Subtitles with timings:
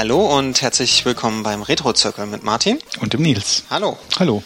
[0.00, 2.78] Hallo und herzlich willkommen beim Retro-Zirkel mit Martin.
[3.00, 3.64] Und dem Nils.
[3.68, 3.98] Hallo.
[4.18, 4.42] Hallo.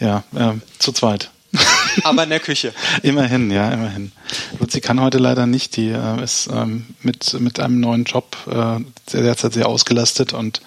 [0.00, 1.30] Ja, äh, zu zweit.
[2.04, 2.74] Aber in der Küche.
[3.02, 4.12] immerhin, ja, immerhin.
[4.60, 5.78] Luzi kann heute leider nicht.
[5.78, 10.60] Die äh, ist ähm, mit, mit einem neuen Job äh, derzeit sehr ausgelastet und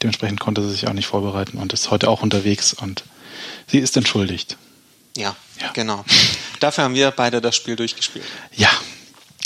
[0.00, 3.02] dementsprechend konnte sie sich auch nicht vorbereiten und ist heute auch unterwegs und
[3.66, 4.58] sie ist entschuldigt.
[5.16, 5.72] Ja, ja.
[5.72, 6.04] genau.
[6.60, 8.26] Dafür haben wir beide das Spiel durchgespielt.
[8.52, 8.70] Ja.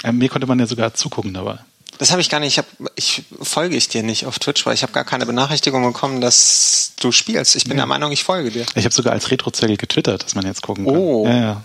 [0.03, 1.59] Äh, mir konnte man ja sogar zugucken dabei.
[1.99, 2.53] Das habe ich gar nicht.
[2.53, 5.83] Ich, hab, ich folge ich dir nicht auf Twitch, weil ich habe gar keine Benachrichtigung
[5.85, 7.57] bekommen, dass du spielst.
[7.57, 7.83] Ich bin ja.
[7.83, 8.67] der Meinung, ich folge dir.
[8.75, 10.97] Ich habe sogar als Retro-Zettel getwittert, dass man jetzt gucken kann.
[10.97, 11.27] Oh.
[11.27, 11.63] Ja, ja.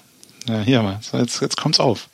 [0.48, 1.00] Ja, hier mal.
[1.14, 2.10] Jetzt, jetzt kommt's auf.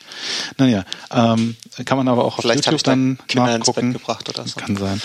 [0.58, 3.80] Naja, ähm, kann man aber auch auf Vielleicht YouTube dann Kinder nachgucken.
[3.80, 4.60] Ins Bett gebracht oder so.
[4.60, 5.02] Kann sein.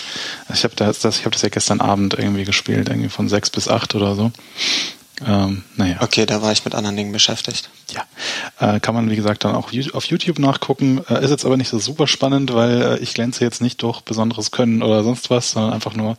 [0.53, 3.49] Ich habe das, das, ich hab das ja gestern Abend irgendwie gespielt, irgendwie von sechs
[3.49, 4.31] bis acht oder so.
[5.25, 5.97] Ähm, naja.
[5.99, 7.69] Okay, da war ich mit anderen Dingen beschäftigt.
[7.91, 8.03] Ja,
[8.75, 11.01] äh, kann man wie gesagt dann auch auf YouTube nachgucken.
[11.07, 14.01] Äh, ist jetzt aber nicht so super spannend, weil äh, ich glänze jetzt nicht durch
[14.01, 16.17] besonderes Können oder sonst was, sondern einfach nur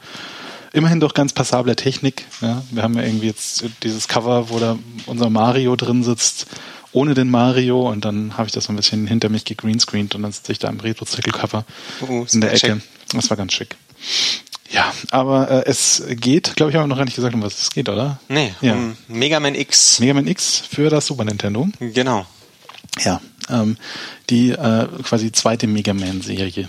[0.72, 2.24] immerhin durch ganz passable Technik.
[2.40, 2.62] Ja?
[2.70, 6.46] Wir haben ja irgendwie jetzt dieses Cover, wo da unser Mario drin sitzt,
[6.92, 10.22] ohne den Mario und dann habe ich das so ein bisschen hinter mich gegreenscreened und
[10.22, 11.64] dann sitze ich da im Retro-Zirkel-Cover
[12.02, 12.70] Uh, in der schick.
[12.70, 12.80] Ecke.
[13.12, 13.76] Das war ganz schick.
[14.70, 17.60] Ja, aber äh, es geht, glaube ich, haben wir noch gar nicht gesagt, um was
[17.60, 18.18] es geht, oder?
[18.28, 18.72] Nee, Ja.
[18.74, 20.00] um Mega Man X.
[20.00, 21.68] Mega Man X für das Super Nintendo.
[21.80, 22.26] Genau.
[23.00, 23.20] Ja,
[23.50, 23.76] ähm,
[24.30, 26.68] die äh, quasi zweite Mega Man-Serie.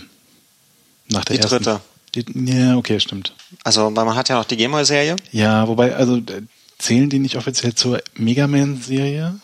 [1.08, 1.62] Nach der Die ersten.
[1.64, 1.80] dritte.
[2.14, 3.32] Die, ja, okay, stimmt.
[3.64, 5.16] Also, weil man hat ja noch die Gameboy-Serie.
[5.32, 6.42] Ja, wobei, also äh,
[6.78, 9.38] zählen die nicht offiziell zur Mega Man-Serie?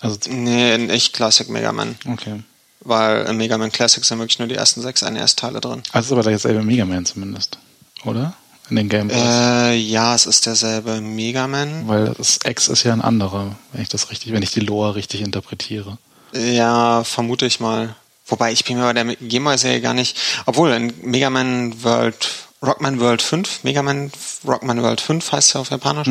[0.00, 1.96] Also, Nee, nicht Classic Mega Man.
[2.10, 2.42] okay.
[2.80, 5.82] Weil im Mega Man Classic sind wirklich nur die ersten sechs NES-Teile drin.
[5.92, 7.58] Also ist aber derselbe Mega Man zumindest,
[8.04, 8.34] oder?
[8.70, 9.10] In den Game.
[9.10, 11.86] Äh, ja, es ist derselbe Mega Man.
[11.86, 14.94] Weil das X ist ja ein anderer, wenn ich das richtig, wenn ich die Lore
[14.94, 15.98] richtig interpretiere.
[16.32, 17.94] Ja, vermute ich mal.
[18.26, 20.16] Wobei ich bin mir bei der Gameboy-Serie gar nicht.
[20.46, 22.30] Obwohl, in Mega Man World,
[22.62, 24.10] Rockman World 5, Mega Man
[24.46, 26.08] Rockman World 5 heißt ja auf Japanisch,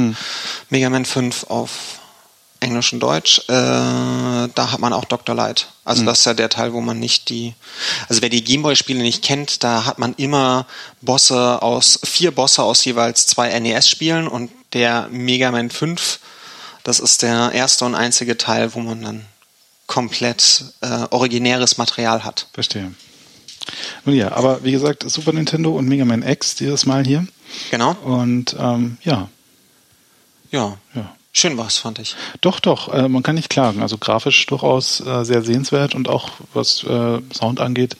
[0.69, 1.71] Mega Man 5 auf
[2.63, 5.35] Englisch und Deutsch, äh, da hat man auch Dr.
[5.35, 5.67] Light.
[5.85, 7.53] Also das ist ja der Teil, wo man nicht die,
[8.09, 10.65] also wer die Gameboy-Spiele nicht kennt, da hat man immer
[11.01, 16.19] Bosse aus, vier Bosse aus jeweils zwei NES-Spielen und der Mega Man 5,
[16.83, 19.25] das ist der erste und einzige Teil, wo man dann
[19.85, 22.47] komplett äh, originäres Material hat.
[22.53, 22.93] Verstehe.
[24.05, 27.27] Nun ja, aber wie gesagt, Super Nintendo und Mega Man X dieses Mal hier.
[27.71, 27.91] Genau.
[28.03, 29.29] Und ähm, ja,
[30.51, 30.77] Ja.
[30.95, 31.15] ja.
[31.35, 32.15] Schön war's, fand ich.
[32.41, 33.81] Doch, doch, äh, man kann nicht klagen.
[33.81, 37.97] Also grafisch durchaus äh, sehr sehenswert und auch was äh, Sound angeht,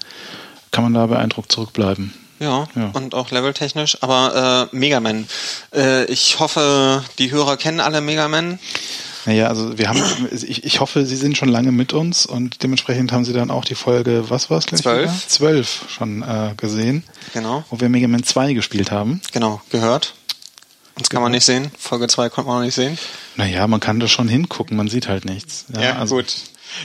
[0.71, 2.13] kann man da beeindruckt zurückbleiben.
[2.39, 2.91] Ja, Ja.
[2.93, 3.97] und auch leveltechnisch.
[4.01, 5.27] Aber äh, Mega Man.
[5.73, 8.59] Äh, ich hoffe, die Hörer kennen alle Mega Man.
[9.25, 13.13] Naja, also wir haben, ich, ich hoffe, Sie sind schon lange mit uns und dementsprechend
[13.13, 14.81] haben Sie dann auch die Folge, was war es gleich?
[14.81, 15.27] Zwölf.
[15.27, 19.21] Zwölf schon äh, gesehen, Genau, wo wir Mega Man 2 gespielt haben.
[19.31, 20.13] genau, gehört.
[20.97, 21.71] Das kann man nicht sehen.
[21.79, 22.97] Folge 2 konnte man noch nicht sehen.
[23.35, 25.65] Naja, man kann da schon hingucken, man sieht halt nichts.
[25.97, 26.35] also, gut.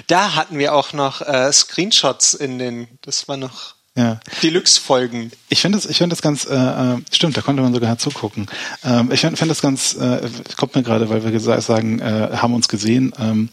[0.06, 4.20] Da hatten wir auch noch äh, Screenshots in den, das war noch Ja.
[4.42, 5.30] Deluxe-Folgen.
[5.48, 8.46] Ich finde das, ich finde das ganz, äh, äh, stimmt, da konnte man sogar zugucken.
[8.84, 12.30] Ähm, ich finde find das ganz, äh, kommt mir gerade, weil wir gesa- sagen, äh,
[12.36, 13.48] haben uns gesehen, ähm,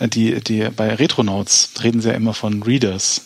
[0.00, 3.22] die, die, bei Retronauts reden sie ja immer von Readers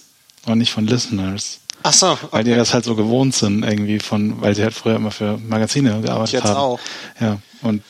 [0.47, 1.61] und nicht von Listeners.
[1.83, 2.59] Ach so, Weil die okay.
[2.59, 6.33] das halt so gewohnt sind, irgendwie von, weil sie halt früher immer für Magazine gearbeitet
[6.35, 6.57] Jetzt haben.
[6.57, 6.81] auch.
[7.21, 7.39] Ja.
[7.63, 7.83] Und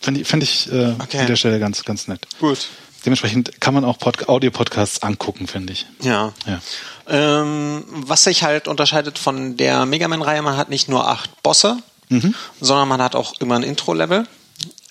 [0.00, 1.18] finde ich, find ich äh, Okay.
[1.18, 2.26] an der Stelle ganz, ganz nett.
[2.40, 2.68] gut.
[3.04, 5.86] Dementsprechend kann man auch Pod Audio-Podcasts angucken, finde ich.
[6.02, 6.32] Ja.
[6.46, 6.60] Ja.
[7.08, 11.78] Ähm, was sich halt unterscheidet von der Mega Man-Reihe, man hat nicht nur acht Bosse,
[12.10, 12.34] Mhm.
[12.60, 14.26] sondern man hat auch immer ein Intro-Level.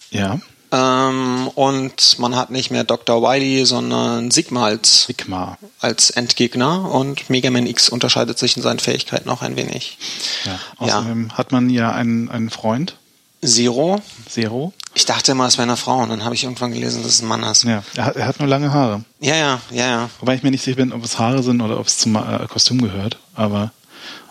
[0.09, 0.39] Ja.
[0.71, 3.21] Ähm, und man hat nicht mehr Dr.
[3.21, 5.57] Wily, sondern Sigma als, Sigma.
[5.79, 6.89] als Endgegner.
[6.91, 9.97] Und Mega Man X unterscheidet sich in seinen Fähigkeiten auch ein wenig.
[10.45, 10.59] Ja.
[10.77, 12.95] Außerdem hat man ja einen, einen Freund,
[13.43, 13.99] Zero.
[14.29, 14.71] Zero.
[14.93, 15.99] Ich dachte immer, es wäre eine Frau.
[15.99, 17.63] Und dann habe ich irgendwann gelesen, dass es ein Mann ist.
[17.63, 19.03] Ja, er hat, er hat nur lange Haare.
[19.19, 20.09] Ja, ja, ja, ja.
[20.19, 22.47] Wobei ich mir nicht sicher bin, ob es Haare sind oder ob es zum äh,
[22.47, 23.17] Kostüm gehört.
[23.33, 23.71] Aber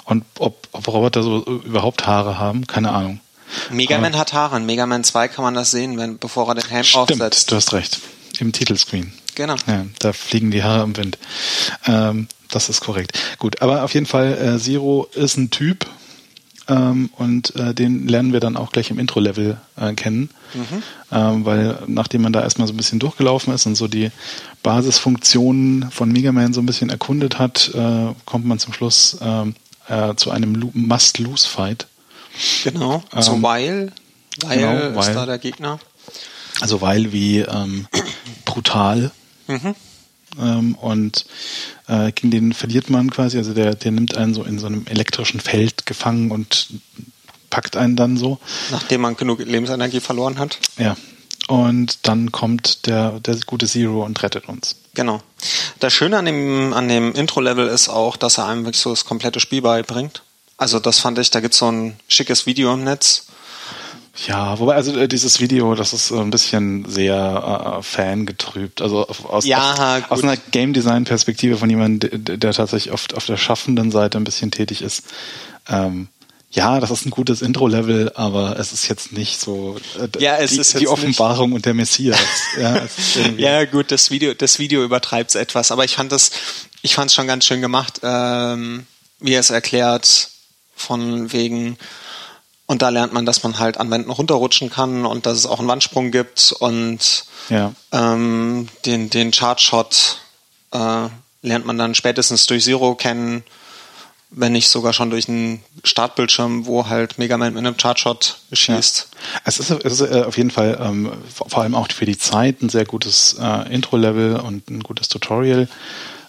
[0.05, 3.21] und ob, ob Roboter so überhaupt Haare haben, keine Ahnung.
[3.71, 4.57] Mega Aber- Man hat Haare.
[4.57, 7.51] In Mega Man 2 kann man das sehen, wenn, bevor er den Helm Stimmt, aufsetzt.
[7.51, 7.99] du hast recht.
[8.39, 9.13] Im Titelscreen.
[9.35, 9.57] Genau.
[9.67, 11.19] Ja, da fliegen die Haare im Wind.
[11.87, 13.19] Ähm, das ist korrekt.
[13.39, 15.87] Gut, aber auf jeden Fall, äh, Zero ist ein Typ
[16.69, 20.31] ähm, und äh, den lernen wir dann auch gleich im Intro-Level äh, kennen.
[21.13, 24.11] Ähm, weil nachdem man da erstmal so ein bisschen durchgelaufen ist und so die
[24.63, 29.55] Basisfunktionen von Mega Man so ein bisschen erkundet hat, äh, kommt man zum Schluss ähm,
[29.89, 31.87] äh, zu einem Lo- Must-Lose-Fight.
[32.65, 33.03] Genau.
[33.21, 33.93] Zu Ähm, Weil.
[34.43, 35.15] Weil genau, ist Weil.
[35.15, 35.79] da der Gegner.
[36.61, 37.87] Also weil wie ähm,
[38.45, 39.11] brutal
[39.47, 39.75] Mhm.
[40.41, 41.27] ähm, und
[41.89, 44.87] äh, gegen den verliert man quasi, also der, der nimmt einen so in so einem
[44.87, 46.69] elektrischen Feld gefangen und
[47.51, 48.39] packt einen dann so.
[48.71, 50.59] Nachdem man genug Lebensenergie verloren hat.
[50.79, 50.97] Ja.
[51.49, 54.77] Und dann kommt der, der gute Zero und rettet uns.
[54.95, 55.21] Genau.
[55.81, 59.05] Das Schöne an dem, an dem Intro-Level ist auch, dass er einem wirklich so das
[59.05, 60.23] komplette Spiel beibringt.
[60.61, 63.25] Also das fand ich, da gibt's so ein schickes Video im Netz.
[64.27, 68.83] Ja, wobei also äh, dieses Video, das ist so ein bisschen sehr äh, fangetrübt.
[68.83, 73.15] Also aus, Ja, aus, aus einer Game Design Perspektive von jemandem, der, der tatsächlich oft
[73.15, 75.05] auf der schaffenden Seite ein bisschen tätig ist.
[75.67, 76.09] Ähm,
[76.51, 80.51] ja, das ist ein gutes Intro-Level, aber es ist jetzt nicht so äh, Ja, es
[80.51, 82.19] die, ist die Offenbarung und der Messias.
[82.61, 82.87] ja,
[83.39, 86.33] Ja, gut, das Video, das Video übertreibt's etwas, aber ich fand das,
[86.83, 88.85] ich fand's schon ganz schön gemacht, ähm,
[89.21, 90.29] wie er es erklärt,
[90.81, 91.77] von wegen,
[92.67, 95.59] und da lernt man, dass man halt an Wänden runterrutschen kann und dass es auch
[95.59, 97.73] einen Wandsprung gibt und ja.
[97.93, 100.19] ähm, den, den Chartshot
[100.73, 101.09] äh,
[101.43, 103.45] lernt man dann spätestens durch Zero kennen,
[104.31, 109.09] wenn nicht sogar schon durch einen Startbildschirm, wo halt Mega Man mit einem Chartshot schießt.
[109.45, 112.63] Es ist, es ist äh, auf jeden Fall ähm, vor allem auch für die Zeit
[112.63, 115.69] ein sehr gutes äh, Intro-Level und ein gutes Tutorial.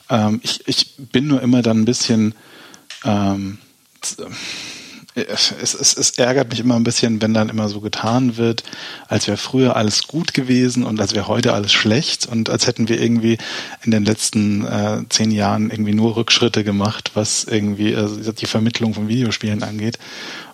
[0.09, 2.33] Ähm, ich, ich bin nur immer dann ein bisschen
[3.03, 3.59] ähm,
[5.15, 8.63] es, es, es ärgert mich immer ein bisschen, wenn dann immer so getan wird,
[9.07, 12.88] als wäre früher alles gut gewesen und als wäre heute alles schlecht und als hätten
[12.88, 13.38] wir irgendwie
[13.83, 18.94] in den letzten äh, zehn Jahren irgendwie nur Rückschritte gemacht, was irgendwie also die Vermittlung
[18.94, 20.00] von Videospielen angeht,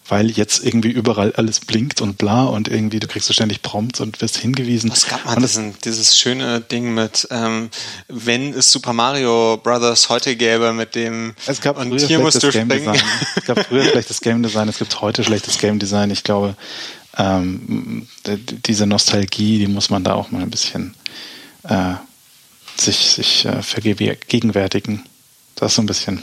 [0.09, 3.99] weil jetzt irgendwie überall alles blinkt und bla und irgendwie du kriegst so ständig Prompts
[3.99, 4.91] und wirst hingewiesen.
[4.91, 7.69] Es gab mal diesen, dieses schöne Ding mit, ähm,
[8.07, 12.41] wenn es Super Mario Brothers heute gäbe mit dem es gab und früher hier musst
[12.41, 12.93] du schlechtes Game springen.
[12.93, 13.27] Design.
[13.35, 16.11] Es gab früher schlechtes Game Design, es gibt heute schlechtes Game Design.
[16.11, 16.55] Ich glaube,
[17.17, 20.95] ähm, diese Nostalgie, die muss man da auch mal ein bisschen
[21.63, 21.93] äh,
[22.77, 25.03] sich, sich äh, vergegenwärtigen.
[25.55, 26.21] Das ist so ein bisschen,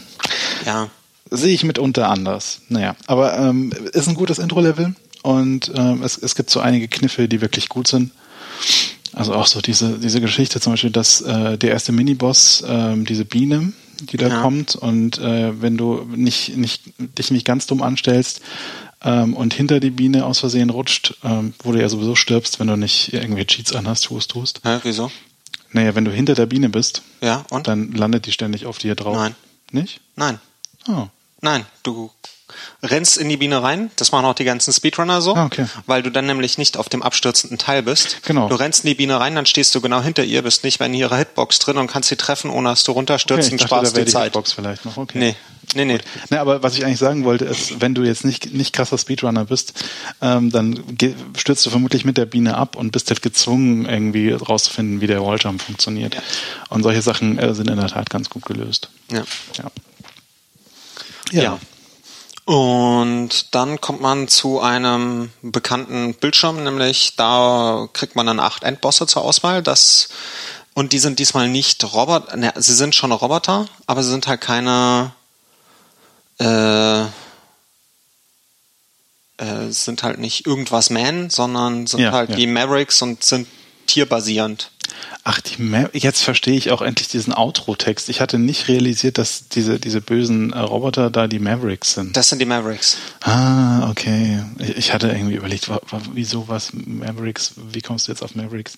[0.65, 0.89] Ja,
[1.37, 2.61] sehe ich mitunter anders.
[2.69, 7.29] Naja, aber ähm, ist ein gutes Intro-Level und ähm, es, es gibt so einige Kniffe,
[7.29, 8.11] die wirklich gut sind.
[9.13, 13.25] Also auch so diese, diese Geschichte zum Beispiel, dass äh, der erste Miniboss, ähm, diese
[13.25, 14.41] Biene, die da Ja.
[14.43, 18.41] kommt und äh, wenn du nicht, nicht, dich nicht ganz dumm anstellst
[19.03, 22.67] ähm, und hinter die Biene aus Versehen rutscht, ähm, wo du ja sowieso stirbst, wenn
[22.67, 24.61] du nicht irgendwie Cheats anhast, tust, tust.
[24.65, 25.13] Hä, wieso?
[25.71, 27.69] Naja, wenn du hinter der Biene bist, Ja, und?
[27.69, 29.17] dann landet die ständig auf dir drauf.
[29.17, 29.35] Nein.
[29.71, 30.01] Nicht?
[30.17, 30.39] Nein,
[30.89, 31.07] Oh.
[31.45, 32.11] Nein, du
[32.83, 35.67] rennst in die Biene rein, das machen auch die ganzen Speedrunner so, Ah, okay.
[35.87, 38.23] weil du dann nämlich nicht auf dem abstürzenden Teil bist.
[38.25, 38.49] Genau.
[38.49, 40.87] Du rennst in die Biene rein, dann stehst du genau hinter ihr, bist nicht mehr
[40.87, 43.71] in ihrer Hitbox drin und kannst sie treffen, ohne dass du runterstürzt Okay, und dachte,
[43.71, 44.25] da sparst dir die Zeit.
[44.25, 44.97] Hitbox vielleicht noch.
[44.99, 45.19] Okay.
[45.19, 45.37] Nee,
[45.75, 45.99] nee, nee.
[46.31, 49.47] Na, aber was ich eigentlich sagen wollte, ist, wenn du jetzt nicht, nicht krasser Speedrunner
[49.47, 49.73] bist,
[50.21, 50.79] ähm, dann
[51.37, 55.25] stürzt du vermutlich mit der Biene ab und bist halt gezwungen, irgendwie rauszufinden, wie der
[55.25, 56.15] Walljump funktioniert.
[56.15, 56.23] Ja.
[56.69, 58.91] Und solche Sachen äh, sind in der Tat ganz gut gelöst.
[59.11, 59.25] Ja.
[59.59, 59.71] Ja.
[61.43, 61.59] Ja.
[62.45, 69.07] Und dann kommt man zu einem bekannten Bildschirm, nämlich da kriegt man dann acht Endbosse
[69.07, 69.63] zur Auswahl.
[69.63, 70.09] Das
[70.75, 74.41] und die sind diesmal nicht Roboter, ne, sie sind schon Roboter, aber sie sind halt
[74.41, 75.13] keine
[76.39, 77.03] äh,
[79.37, 82.37] äh, sind halt nicht irgendwas Man, sondern sind Ja, halt ja.
[82.37, 83.49] wie Mavericks und sind
[83.87, 84.71] tierbasierend.
[85.27, 85.41] Ach,
[85.95, 88.11] jetzt verstehe ich auch endlich diesen Outro-Text.
[88.11, 92.15] Ich hatte nicht realisiert, dass diese, diese bösen äh, Roboter da die Mavericks sind.
[92.15, 92.99] Das sind die Mavericks.
[93.23, 94.45] Ah, okay.
[94.59, 98.35] Ich, ich hatte irgendwie überlegt, wa, wa, wieso was Mavericks, wie kommst du jetzt auf
[98.35, 98.77] Mavericks?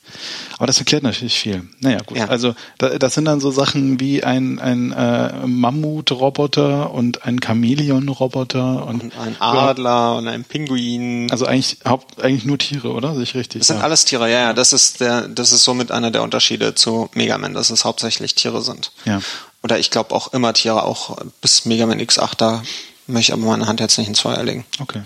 [0.56, 1.68] Aber das erklärt natürlich viel.
[1.80, 2.16] Naja, gut.
[2.16, 2.28] Ja.
[2.28, 8.86] Also da, das sind dann so Sachen wie ein, ein äh, Mammut-Roboter und ein Chamäleon-Roboter
[8.86, 11.28] und, Und ein Adler und ein Pinguin.
[11.32, 13.14] also eigentlich haupt, eigentlich nur Tiere, oder?
[13.14, 13.60] Sehe ich richtig?
[13.60, 13.82] Das sind ja.
[13.82, 14.52] alles Tiere, ja, ja.
[14.52, 18.34] Das ist der, das ist somit einer der Unterschiede zu Mega Man, dass es hauptsächlich
[18.34, 18.92] Tiere sind.
[19.04, 19.20] Ja.
[19.62, 22.62] Oder ich glaube auch immer Tiere, auch bis Mega Man X8, da
[23.06, 24.64] möchte ich aber meine Hand jetzt nicht ins Feuer legen.
[24.78, 25.02] Okay.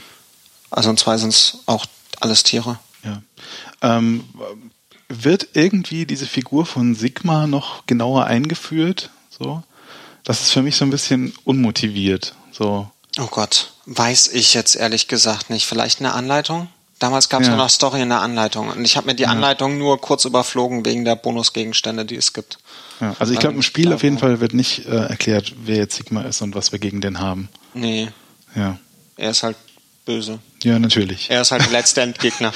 [0.70, 1.86] Also in zwei sind es auch
[2.20, 2.78] alles Tiere.
[3.04, 3.22] Ja.
[3.82, 4.24] Ähm,
[5.08, 9.10] wird irgendwie diese Figur von Sigma noch genauer eingeführt?
[9.30, 9.62] So?
[10.24, 12.34] Das ist für mich so ein bisschen unmotiviert.
[12.52, 12.90] So.
[13.18, 15.66] Oh Gott, weiß ich jetzt ehrlich gesagt nicht.
[15.66, 16.68] Vielleicht eine Anleitung?
[17.00, 17.54] Damals gab es Ja.
[17.56, 18.68] nur noch Story in der Anleitung.
[18.68, 22.58] Und ich habe mir die Anleitung nur kurz überflogen wegen der Bonusgegenstände, die es gibt.
[23.00, 25.76] Ja, also ich glaube, im ich Spiel auf jeden Fall wird nicht äh, erklärt, wer
[25.78, 27.48] jetzt Sigma ist und was wir gegen den haben.
[27.74, 28.08] Nee,
[28.54, 28.78] Ja,
[29.16, 29.56] er ist halt
[30.04, 30.38] böse.
[30.62, 31.30] ja natürlich.
[31.30, 32.52] Er ist halt der letzte Endgegner.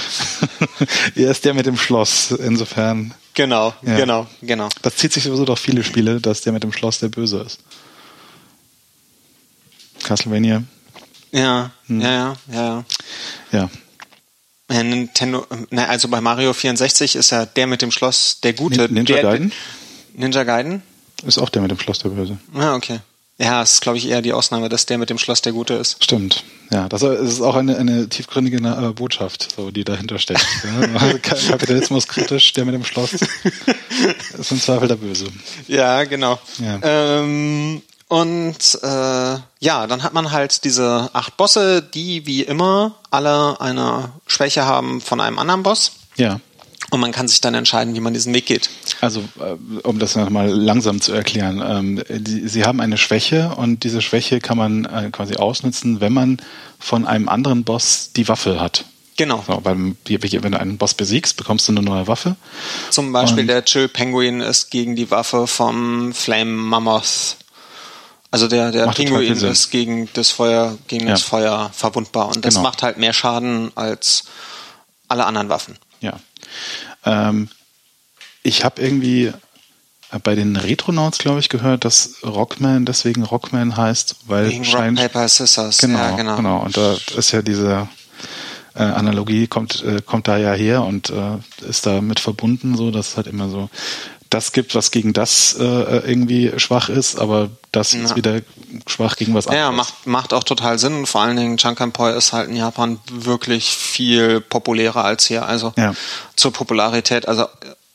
[1.14, 3.14] er ist der mit dem Schloss, insofern.
[3.32, 3.96] Genau, Ja.
[3.96, 4.68] genau, genau.
[4.82, 7.60] Das zieht sich sowieso durch viele Spiele, dass der mit dem Schloss der Böse ist.
[10.02, 10.62] Castlevania,
[11.32, 12.00] Ja, Hm.
[12.00, 12.84] ja, ja, ja,
[13.52, 13.70] ja.
[14.70, 14.76] Ja.
[14.76, 18.92] Ja, Nintendo, na, also bei Mario 64 ist ja der mit dem Schloss der Gute.
[18.92, 19.52] Ninja der, Gaiden?
[20.14, 20.82] Ninja Gaiden?
[21.26, 22.38] Ist auch der mit dem Schloss der Böse.
[22.54, 23.00] Ah, okay.
[23.36, 25.74] Ja, es ist, glaube ich, eher die Ausnahme, dass der mit dem Schloss der Gute
[25.74, 26.02] ist.
[26.02, 26.44] Stimmt.
[26.70, 30.46] Ja, das ist auch eine, eine tiefgründige äh, Botschaft, so, die dahinter steckt.
[30.94, 33.12] also Kapitalismus kritisch, der mit dem Schloss
[34.38, 35.26] ist im Zweifel der Böse.
[35.66, 36.38] Ja, genau.
[36.58, 36.78] Ja.
[36.82, 38.86] Ähm, und äh,
[39.60, 45.00] ja, dann hat man halt diese acht Bosse, die wie immer alle eine Schwäche haben
[45.00, 45.92] von einem anderen Boss.
[46.16, 46.40] Ja.
[46.90, 48.68] Und man kann sich dann entscheiden, wie man diesen Weg geht.
[49.00, 53.84] Also, äh, um das nochmal langsam zu erklären, ähm, die, Sie haben eine Schwäche und
[53.84, 56.36] diese Schwäche kann man äh, quasi ausnutzen, wenn man
[56.78, 58.84] von einem anderen Boss die Waffe hat.
[59.16, 59.42] Genau.
[59.46, 62.36] So, weil, wenn du einen Boss besiegst, bekommst du eine neue Waffe.
[62.90, 67.36] Zum Beispiel und der Chill Penguin ist gegen die Waffe vom Flame Mammoth.
[68.34, 71.12] Also der, der Pinguin ist gegen das Feuer, gegen ja.
[71.12, 72.64] das Feuer verwundbar und das genau.
[72.64, 74.24] macht halt mehr Schaden als
[75.06, 75.78] alle anderen Waffen.
[76.00, 76.14] Ja.
[77.04, 77.48] Ähm,
[78.42, 79.32] ich habe irgendwie
[80.24, 85.12] bei den Retronauts, glaube ich, gehört, dass Rockman deswegen Rockman heißt, weil Wegen scheint, Rock,
[85.12, 85.78] Paper, Scissors.
[85.78, 86.34] Genau, ja, genau.
[86.34, 86.58] genau.
[86.58, 87.88] Und da ist ja diese
[88.74, 91.38] äh, Analogie kommt äh, kommt da ja her und äh,
[91.68, 93.70] ist da mit verbunden, so dass es halt immer so
[94.34, 98.00] das gibt, was gegen das äh, irgendwie schwach ist, aber das ja.
[98.02, 98.40] ist wieder
[98.86, 99.64] schwach gegen was anderes.
[99.64, 101.06] Ja, macht, macht auch total Sinn.
[101.06, 105.46] Vor allen Dingen Chankanpoi ist halt in Japan wirklich viel populärer als hier.
[105.46, 105.94] Also ja.
[106.34, 107.28] zur Popularität.
[107.28, 107.46] Also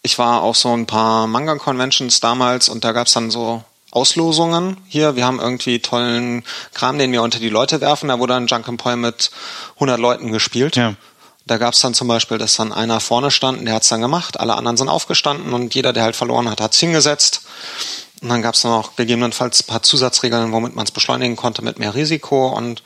[0.02, 5.16] ich war auf so ein paar Manga-Conventions damals und da gab's dann so Auslosungen hier.
[5.16, 6.44] Wir haben irgendwie tollen
[6.74, 8.10] Kram, den wir unter die Leute werfen.
[8.10, 9.32] Da wurde dann Junkenpoi mit
[9.76, 10.76] 100 Leuten gespielt.
[10.76, 10.96] Ja.
[11.50, 14.02] Da gab es dann zum Beispiel, dass dann einer vorne stand, der hat es dann
[14.02, 17.42] gemacht, alle anderen sind aufgestanden und jeder, der halt verloren hat, hat es hingesetzt.
[18.22, 21.80] Und dann gab es noch gegebenenfalls ein paar Zusatzregeln, womit man es beschleunigen konnte mit
[21.80, 22.84] mehr Risiko und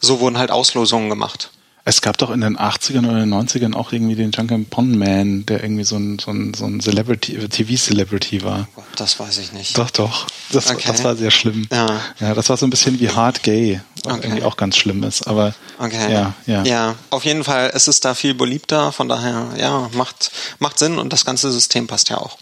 [0.00, 1.50] so wurden halt Auslosungen gemacht.
[1.88, 5.46] Es gab doch in den 80ern oder den 90ern auch irgendwie den Junkin Pond Man,
[5.46, 8.68] der irgendwie so ein, so ein, so ein Celebrity, TV-Celebrity war.
[8.96, 9.78] Das weiß ich nicht.
[9.78, 10.26] Doch, doch.
[10.52, 10.84] Das, okay.
[10.86, 11.66] das war sehr schlimm.
[11.72, 11.98] Ja.
[12.20, 14.26] ja, das war so ein bisschen wie Hard Gay, was okay.
[14.26, 15.26] irgendwie auch ganz schlimm ist.
[15.26, 16.12] Aber okay.
[16.12, 16.62] ja, ja.
[16.64, 20.98] Ja, auf jeden Fall ist es da viel beliebter, von daher, ja, macht, macht Sinn
[20.98, 22.36] und das ganze System passt ja auch.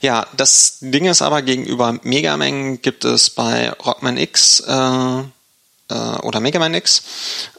[0.00, 5.18] Ja, das Ding ist aber gegenüber Megamengen gibt es bei Rockman X äh,
[5.90, 7.02] äh, oder Megaman X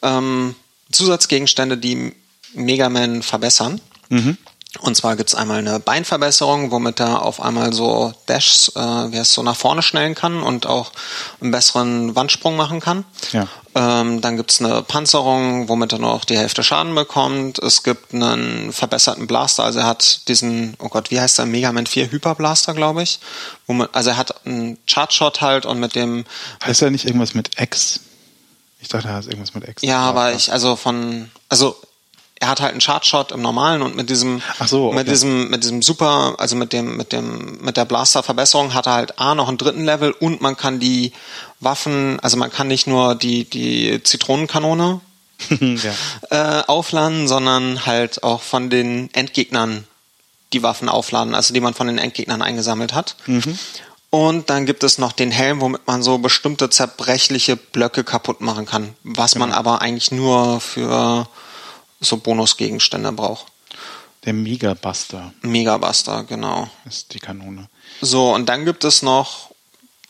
[0.01, 0.55] ähm,
[0.91, 2.13] Zusatzgegenstände, die
[2.53, 3.81] Mega Man verbessern.
[4.09, 4.37] Mhm.
[4.81, 9.33] Und zwar gibt's einmal eine Beinverbesserung, womit er auf einmal so Dashs, äh, wie heißt
[9.33, 10.91] so nach vorne schnellen kann und auch
[11.41, 13.03] einen besseren Wandsprung machen kann.
[13.31, 13.47] Ja.
[13.73, 17.57] Ähm, dann gibt's eine Panzerung, womit er noch die Hälfte Schaden bekommt.
[17.57, 21.47] Es gibt einen verbesserten Blaster, also er hat diesen, oh Gott, wie heißt der?
[21.47, 23.19] Mega Man 4 Hyperblaster, glaube ich.
[23.65, 26.25] Womit, also er hat einen Chartshot halt und mit dem.
[26.63, 28.01] Heißt er nicht irgendwas mit X?
[28.79, 29.81] Ich dachte, er hat irgendwas mit X.
[29.81, 31.75] Ja, aber ich, also von, also
[32.39, 34.95] er hat halt einen Chartshot im normalen und mit diesem, Ach so, okay.
[34.95, 38.93] mit diesem, mit diesem super, also mit dem, mit dem, mit der Blaster-Verbesserung hat er
[38.93, 41.11] halt A noch einen dritten Level und man kann die
[41.59, 45.01] Waffen, also man kann nicht nur die, die Zitronenkanone
[45.49, 45.93] ja.
[46.29, 49.85] äh, aufladen, sondern halt auch von den Endgegnern
[50.53, 53.15] die Waffen aufladen, also die man von den Endgegnern eingesammelt hat.
[53.25, 53.59] Mhm.
[54.11, 58.65] Und dann gibt es noch den Helm, womit man so bestimmte zerbrechliche Blöcke kaputt machen
[58.65, 59.47] kann, was genau.
[59.47, 61.27] man aber eigentlich nur für
[61.99, 63.45] so Bonusgegenstände braucht.
[64.25, 65.33] Der Megabuster.
[65.41, 66.69] Megabuster, genau.
[66.85, 67.69] Ist die Kanone.
[68.01, 69.51] So, und dann gibt es noch,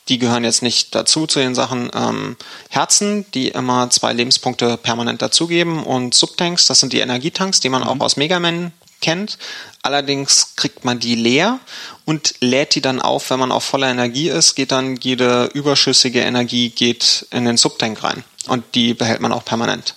[0.07, 2.37] die gehören jetzt nicht dazu zu den Sachen, ähm,
[2.69, 7.83] Herzen, die immer zwei Lebenspunkte permanent dazugeben und Subtanks, das sind die Energietanks, die man
[7.83, 7.89] mhm.
[7.89, 9.37] auch aus Mega Man kennt.
[9.81, 11.59] Allerdings kriegt man die leer
[12.05, 16.21] und lädt die dann auf, wenn man auf voller Energie ist, geht dann jede überschüssige
[16.21, 19.95] Energie geht in den Subtank rein und die behält man auch permanent.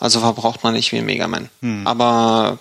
[0.00, 1.50] Also verbraucht man nicht wie ein Mega Man.
[1.60, 1.86] Hm.
[1.86, 2.58] Aber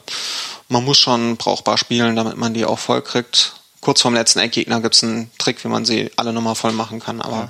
[0.69, 3.53] man muss schon brauchbar spielen, damit man die auch voll kriegt.
[3.79, 6.99] Kurz vorm letzten Endgegner gibt es einen Trick, wie man sie alle nochmal voll machen
[6.99, 7.49] kann, aber ja.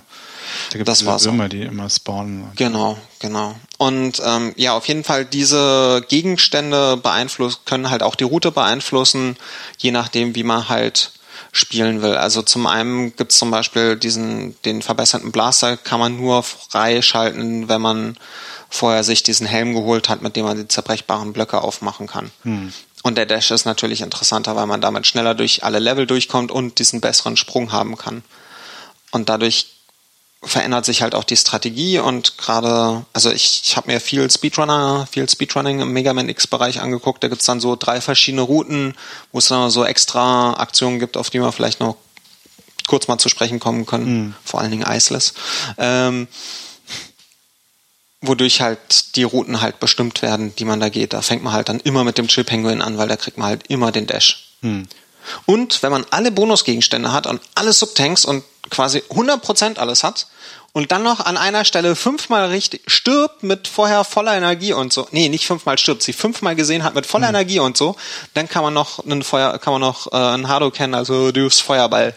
[0.72, 2.52] Da gibt es Würmer, die immer spawnen.
[2.56, 3.56] Genau, genau.
[3.78, 9.38] Und ähm, ja, auf jeden Fall diese Gegenstände beeinflussen, können halt auch die Route beeinflussen,
[9.78, 11.12] je nachdem, wie man halt
[11.52, 12.16] spielen will.
[12.16, 17.70] Also zum einen gibt es zum Beispiel diesen, den verbesserten Blaster kann man nur freischalten,
[17.70, 18.18] wenn man
[18.70, 22.32] vorher sich diesen Helm geholt hat, mit dem man die zerbrechbaren Blöcke aufmachen kann.
[22.44, 22.74] Hm.
[23.04, 26.80] Und der Dash ist natürlich interessanter, weil man damit schneller durch alle Level durchkommt und
[26.80, 28.24] diesen besseren Sprung haben kann.
[29.12, 29.76] Und dadurch
[30.44, 35.08] verändert sich halt auch die Strategie und gerade, also ich, ich habe mir viel Speedrunner,
[35.12, 37.24] viel Speedrunning im Mega Man X-Bereich angeguckt.
[37.24, 38.96] Da gibt's dann so drei verschiedene Routen,
[39.32, 41.98] wo es dann so extra Aktionen gibt, auf die wir vielleicht noch
[42.88, 44.34] kurz mal zu sprechen kommen können, mhm.
[44.44, 45.34] vor allen Dingen Iceless.
[45.77, 46.27] Ähm,
[48.22, 51.13] wodurch halt die Routen halt bestimmt werden, die man da geht.
[51.13, 53.48] Da fängt man halt dann immer mit dem Chill Penguin an, weil da kriegt man
[53.48, 54.56] halt immer den Dash.
[54.62, 54.88] Mhm.
[55.46, 60.28] Und wenn man alle Bonusgegenstände hat und alle Subtanks und quasi 100% alles hat
[60.74, 65.08] und dann noch an einer Stelle fünfmal richtig stirbt mit vorher voller Energie und so.
[65.12, 67.36] Nee, nicht fünfmal stirbt, sie fünfmal gesehen hat mit voller mhm.
[67.36, 67.96] Energie und so,
[68.36, 72.14] dann kann man noch einen Feuer kann man noch äh, einen Hadoken, also Deus Feuerball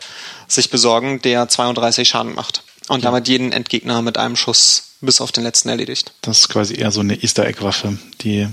[0.46, 3.10] sich besorgen, der 32 Schaden macht und ja.
[3.10, 6.12] damit jeden Endgegner mit einem Schuss bis auf den letzten erledigt.
[6.20, 8.48] Das ist quasi eher so eine Easter Egg Waffe, die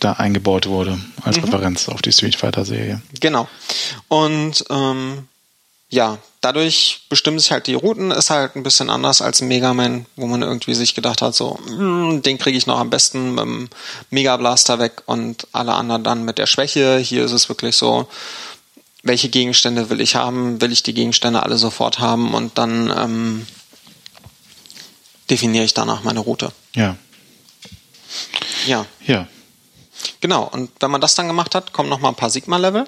[0.00, 1.44] da eingebaut wurde als mhm.
[1.44, 3.00] Referenz auf die Street Fighter Serie.
[3.20, 3.48] Genau.
[4.08, 5.28] Und ähm,
[5.88, 10.06] ja, dadurch bestimmen sich halt die Routen, ist halt ein bisschen anders als Mega Man,
[10.16, 13.44] wo man irgendwie sich gedacht hat, so, mh, den kriege ich noch am besten mit
[13.44, 13.68] dem
[14.10, 16.98] Mega Blaster weg und alle anderen dann mit der Schwäche.
[16.98, 18.08] Hier ist es wirklich so,
[19.04, 20.60] welche Gegenstände will ich haben?
[20.60, 23.46] Will ich die Gegenstände alle sofort haben und dann ähm,
[25.30, 26.52] definiere ich danach meine Route.
[26.74, 26.96] Ja.
[28.66, 28.86] Ja.
[29.06, 29.28] Ja.
[30.20, 32.86] Genau, und wenn man das dann gemacht hat, kommen nochmal ein paar Sigma-Level.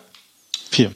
[0.71, 0.95] Vier.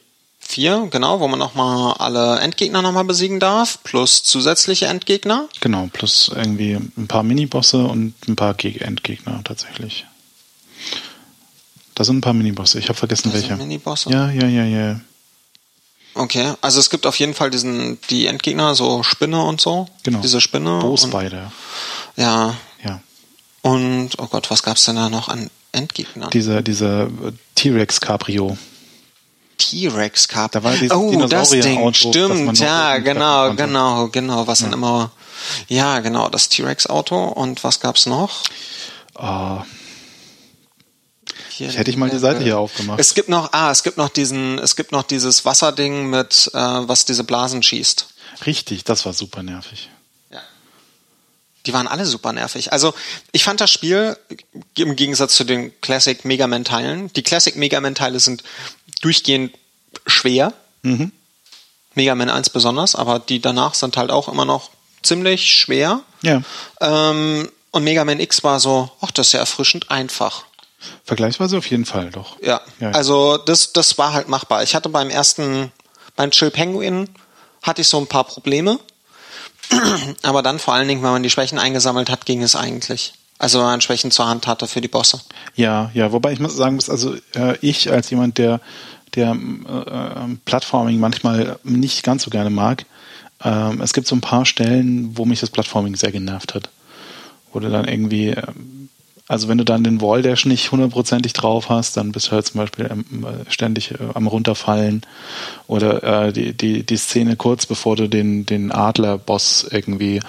[0.53, 5.49] Vier, genau, wo man nochmal alle Endgegner nochmal besiegen darf, plus zusätzliche Endgegner.
[5.63, 10.05] Genau, plus irgendwie ein paar Minibosse und ein paar Endgegner tatsächlich.
[11.95, 13.49] Da sind ein paar Minibosse, ich habe vergessen das welche.
[13.49, 14.11] Sind Minibosse?
[14.11, 15.01] Ja, ja, ja, ja.
[16.13, 19.89] Okay, also es gibt auf jeden Fall diesen, die Endgegner, so Spinne und so.
[20.03, 20.21] Genau.
[20.21, 20.81] Diese Spinne.
[20.81, 21.51] Bossbeide.
[22.17, 22.59] Ja.
[22.85, 23.01] Ja.
[23.63, 26.29] Und, oh Gott, was gab's denn da noch an Endgegnern?
[26.29, 27.11] Diese, diese
[27.55, 28.59] T-Rex Cabrio.
[29.59, 30.61] T-Rex Cabrio.
[30.61, 34.67] Da war dieses oh, das Ding, stimmt, ja, genau, genau, genau, was ja.
[34.67, 35.11] dann immer,
[35.69, 38.43] ja, genau, das T-Rex Auto und was gab's noch?
[39.15, 39.61] Oh,
[41.63, 42.99] hier, ich hätte ich mal die Seite hier aufgemacht.
[42.99, 46.59] Es gibt noch, ah, es gibt noch diesen, es gibt noch dieses Wasserding mit, äh,
[46.59, 48.07] was diese Blasen schießt.
[48.47, 49.91] Richtig, das war super nervig.
[50.31, 50.41] Ja.
[51.67, 52.73] Die waren alle super nervig.
[52.73, 52.95] Also
[53.33, 54.17] ich fand das Spiel
[54.77, 57.13] im Gegensatz zu den Classic Mega Man Teilen.
[57.13, 58.43] Die Classic Mega Man Teile sind
[59.03, 59.55] durchgehend
[60.07, 60.55] schwer.
[60.81, 61.13] Mhm.
[61.95, 64.71] Mega Man 1 besonders, aber die danach sind halt auch immer noch
[65.03, 66.01] ziemlich schwer.
[66.23, 66.43] Ja.
[66.81, 70.45] Ähm, und Mega Man X war so, ach, das ist ja erfrischend einfach.
[71.05, 72.41] Vergleichsweise auf jeden Fall, doch.
[72.43, 72.91] Ja, ja.
[72.91, 74.63] also das, das war halt machbar.
[74.63, 75.71] Ich hatte beim ersten,
[76.17, 77.09] beim Chill Penguin
[77.63, 78.79] hatte ich so ein paar Probleme.
[80.23, 83.15] Aber dann vor allen Dingen, wenn man die Schwächen eingesammelt hat, ging es eigentlich.
[83.39, 85.21] Also wenn man Schwächen zur Hand hatte für die Bosse.
[85.57, 88.61] Ja, ja, wobei ich muss sagen muss, also äh, ich als jemand, der,
[89.15, 92.85] der äh, äh Plattforming manchmal nicht ganz so gerne mag,
[93.43, 96.71] äh, es gibt so ein paar Stellen, wo mich das Plattforming sehr genervt hat.
[97.53, 98.89] Du dann irgendwie ähm,
[99.29, 102.61] also wenn du dann den Walldash nicht hundertprozentig drauf hast, dann bist du halt zum
[102.61, 105.03] Beispiel ähm, ständig äh, am runterfallen
[105.67, 110.21] oder äh, die, die, die Szene kurz bevor du den, den Adler-Boss irgendwie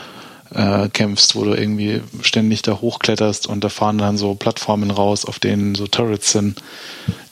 [0.54, 5.26] äh, kämpfst, wo du irgendwie ständig da hochkletterst und da fahren dann so Plattformen raus,
[5.26, 6.62] auf denen so Turrets sind.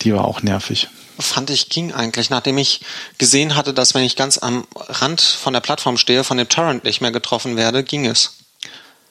[0.02, 0.90] Die war auch nervig.
[1.22, 2.82] Fand ich ging eigentlich, nachdem ich
[3.18, 6.84] gesehen hatte, dass wenn ich ganz am Rand von der Plattform stehe, von dem Turret
[6.84, 8.38] nicht mehr getroffen werde, ging es.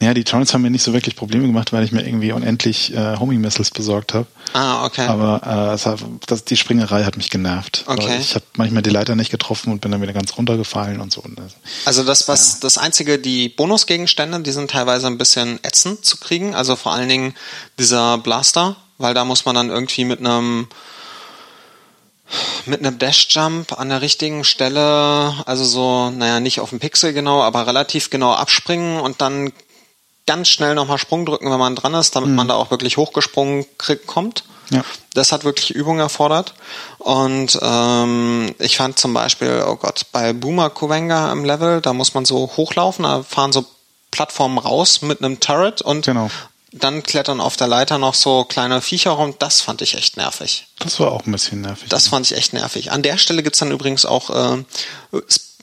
[0.02, 2.94] Ja, die Torrents haben mir nicht so wirklich Probleme gemacht, weil ich mir irgendwie unendlich
[2.94, 4.26] äh, Homing-Missiles besorgt habe.
[4.54, 5.06] Ah, okay.
[5.06, 7.84] Aber äh, hat, das, die Springerei hat mich genervt.
[7.86, 8.16] Okay.
[8.18, 11.22] Ich habe manchmal die Leiter nicht getroffen und bin dann wieder ganz runtergefallen und so.
[11.84, 12.58] Also das, was ja.
[12.62, 16.54] das einzige, die Bonusgegenstände, die sind teilweise ein bisschen ätzend zu kriegen.
[16.54, 17.34] Also vor allen Dingen
[17.78, 20.68] dieser Blaster, weil da muss man dann irgendwie mit einem
[22.66, 27.42] mit einem Dash-Jump an der richtigen Stelle, also so, naja, nicht auf dem Pixel genau,
[27.42, 29.52] aber relativ genau abspringen und dann
[30.26, 32.36] ganz schnell nochmal Sprung drücken, wenn man dran ist, damit mhm.
[32.36, 34.44] man da auch wirklich hochgesprungen krieg, kommt.
[34.70, 34.82] Ja.
[35.14, 36.54] Das hat wirklich Übung erfordert.
[36.98, 42.14] Und ähm, ich fand zum Beispiel, oh Gott, bei Boomer Kuwenga im Level, da muss
[42.14, 43.66] man so hochlaufen, da fahren so
[44.12, 46.30] Plattformen raus mit einem Turret und genau.
[46.72, 49.34] Dann klettern auf der Leiter noch so kleine Viecher rum.
[49.38, 50.66] Das fand ich echt nervig.
[50.78, 51.88] Das war auch ein bisschen nervig.
[51.88, 52.92] Das fand ich echt nervig.
[52.92, 54.64] An der Stelle gibt's dann übrigens auch äh,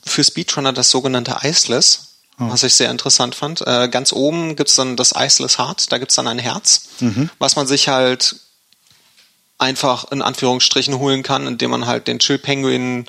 [0.04, 3.66] für Speedrunner das sogenannte Iceless was ich sehr interessant fand.
[3.66, 7.30] Äh, ganz oben gibt's dann das Iceless Heart, da gibt's dann ein Herz, mhm.
[7.38, 8.36] was man sich halt
[9.58, 13.06] einfach in Anführungsstrichen holen kann, indem man halt den Chill Penguin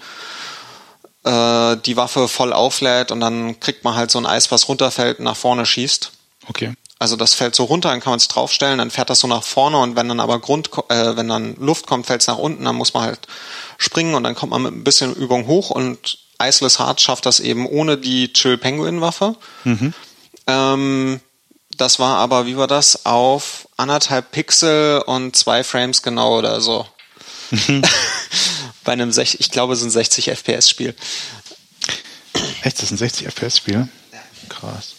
[1.23, 5.19] äh, die Waffe voll auflädt und dann kriegt man halt so ein Eis, was runterfällt
[5.19, 6.11] und nach vorne schießt.
[6.47, 6.73] Okay.
[7.01, 9.43] Also das fällt so runter, dann kann man es draufstellen, dann fährt das so nach
[9.43, 12.65] vorne und wenn dann aber Grund, äh, wenn dann Luft kommt, fällt es nach unten,
[12.65, 13.21] dann muss man halt
[13.77, 17.39] springen und dann kommt man mit ein bisschen Übung hoch und Iceless Heart schafft das
[17.39, 19.35] eben ohne die Chill Penguin Waffe.
[19.63, 19.93] Mhm.
[20.47, 21.21] Ähm,
[21.77, 26.85] das war aber, wie war das, auf anderthalb Pixel und zwei Frames genau oder so.
[27.51, 27.81] Mhm.
[28.83, 30.95] Bei einem, 60, ich glaube, es ist ein 60 FPS Spiel.
[32.63, 33.87] Echt, das ist ein 60 FPS Spiel?
[34.49, 34.95] Krass.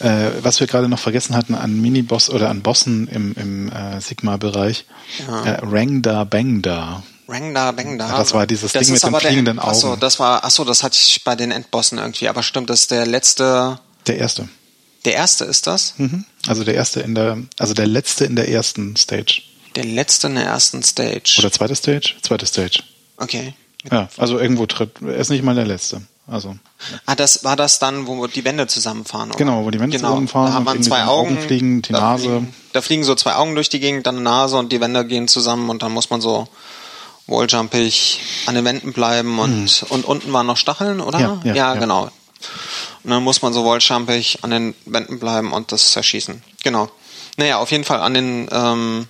[0.00, 4.00] Äh, was wir gerade noch vergessen hatten an Miniboss oder an Bossen im, im äh,
[4.00, 4.84] Sigma-Bereich,
[5.26, 5.44] ja.
[5.44, 8.18] äh, Rangda Bangda Rangda, Bangda.
[8.18, 10.00] Das war dieses Das Ding mit den aber der- fliegenden Achso, Augen.
[10.00, 12.28] das war, achso, das hatte ich bei den Endbossen irgendwie.
[12.28, 14.48] Aber stimmt, das ist der letzte, Der erste.
[15.06, 15.94] der erste ist das?
[15.96, 16.24] Mhm.
[16.46, 19.40] Also der erste in der, also der letzte in der ersten Stage.
[19.74, 21.36] Der letzte in der ersten Stage.
[21.38, 22.14] Oder zweite Stage?
[22.20, 22.82] Zweite Stage.
[23.16, 23.54] okay.
[23.90, 26.00] Ja, also irgendwo tritt, er ist nicht mal der letzte.
[26.26, 26.56] Also,
[27.04, 29.28] Ah, das war das dann, wo die Wände zusammenfahren.
[29.30, 29.38] Oder?
[29.38, 32.28] Genau, wo die Wände zusammenfahren Da hat man zwei Augen, Augen fliegen, die da Nase.
[32.28, 35.04] Fliegen, da fliegen so zwei Augen durch die Gegend, dann eine Nase und die Wände
[35.06, 36.48] gehen zusammen und dann muss man so
[37.26, 41.18] walljumpig an den Wänden bleiben und, und unten waren noch Stacheln, oder?
[41.18, 41.40] Hm.
[41.44, 41.80] Ja, ja, ja.
[41.80, 42.10] genau.
[43.02, 46.42] Und dann muss man so walljumpig an den Wänden bleiben und das zerschießen.
[46.62, 46.90] Genau.
[47.36, 49.06] Naja, auf jeden Fall an den, ähm,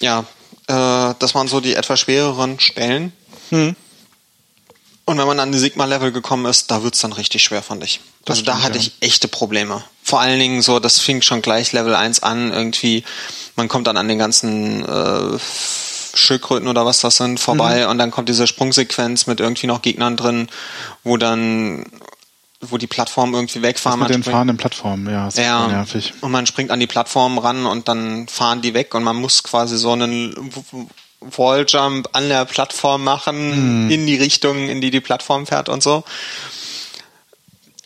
[0.00, 0.20] ja,
[0.68, 3.12] äh, das waren so die etwas schwereren Stellen.
[3.50, 3.76] Hm.
[5.08, 8.00] Und wenn man an die Sigma-Level gekommen ist, da wird's dann richtig schwer, fand ich.
[8.24, 8.80] Das also da stimmt, hatte ja.
[8.84, 9.82] ich echte Probleme.
[10.02, 13.04] Vor allen Dingen so, das fing schon gleich Level 1 an, irgendwie,
[13.54, 15.38] man kommt dann an den ganzen äh,
[16.14, 17.90] Schildkröten oder was das sind vorbei Mhm.
[17.90, 20.48] und dann kommt diese Sprungsequenz mit irgendwie noch Gegnern drin,
[21.04, 21.86] wo dann
[22.62, 24.00] wo die Plattform irgendwie das wegfahren.
[24.00, 26.14] mit man den springt- fahrenden Plattformen, ja, ist ja, nervig.
[26.22, 29.42] und man springt an die Plattform ran und dann fahren die weg und man muss
[29.44, 30.50] quasi so einen
[31.20, 33.90] Walljump an der Plattform machen Mhm.
[33.90, 36.04] in die Richtung, in die die Plattform fährt und so.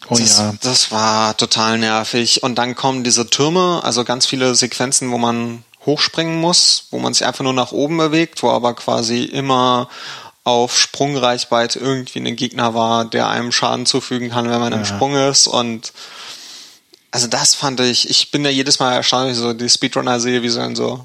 [0.08, 0.54] Oh das, ja.
[0.62, 2.42] das war total nervig.
[2.42, 7.14] Und dann kommen diese Türme, also ganz viele Sequenzen, wo man hochspringen muss, wo man
[7.14, 9.88] sich einfach nur nach oben bewegt, wo aber quasi immer
[10.42, 14.84] auf Sprungreichweite irgendwie ein Gegner war, der einem Schaden zufügen kann, wenn man im Ja.
[14.84, 15.46] Sprung ist.
[15.46, 15.92] Und
[17.12, 20.18] also das fand ich, ich bin ja jedes Mal erstaunt, wenn ich so die Speedrunner
[20.18, 21.04] sehe, wie sie dann so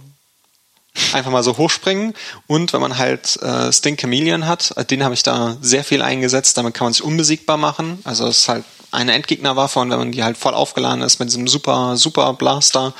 [1.13, 2.13] einfach mal so hochspringen.
[2.47, 6.01] Und wenn man halt äh, Sting Chameleon hat, äh, den habe ich da sehr viel
[6.01, 7.99] eingesetzt, damit kann man sich unbesiegbar machen.
[8.03, 11.29] Also es ist halt eine Endgegnerwaffe und wenn man die halt voll aufgeladen ist mit
[11.29, 12.93] diesem super, super Blaster,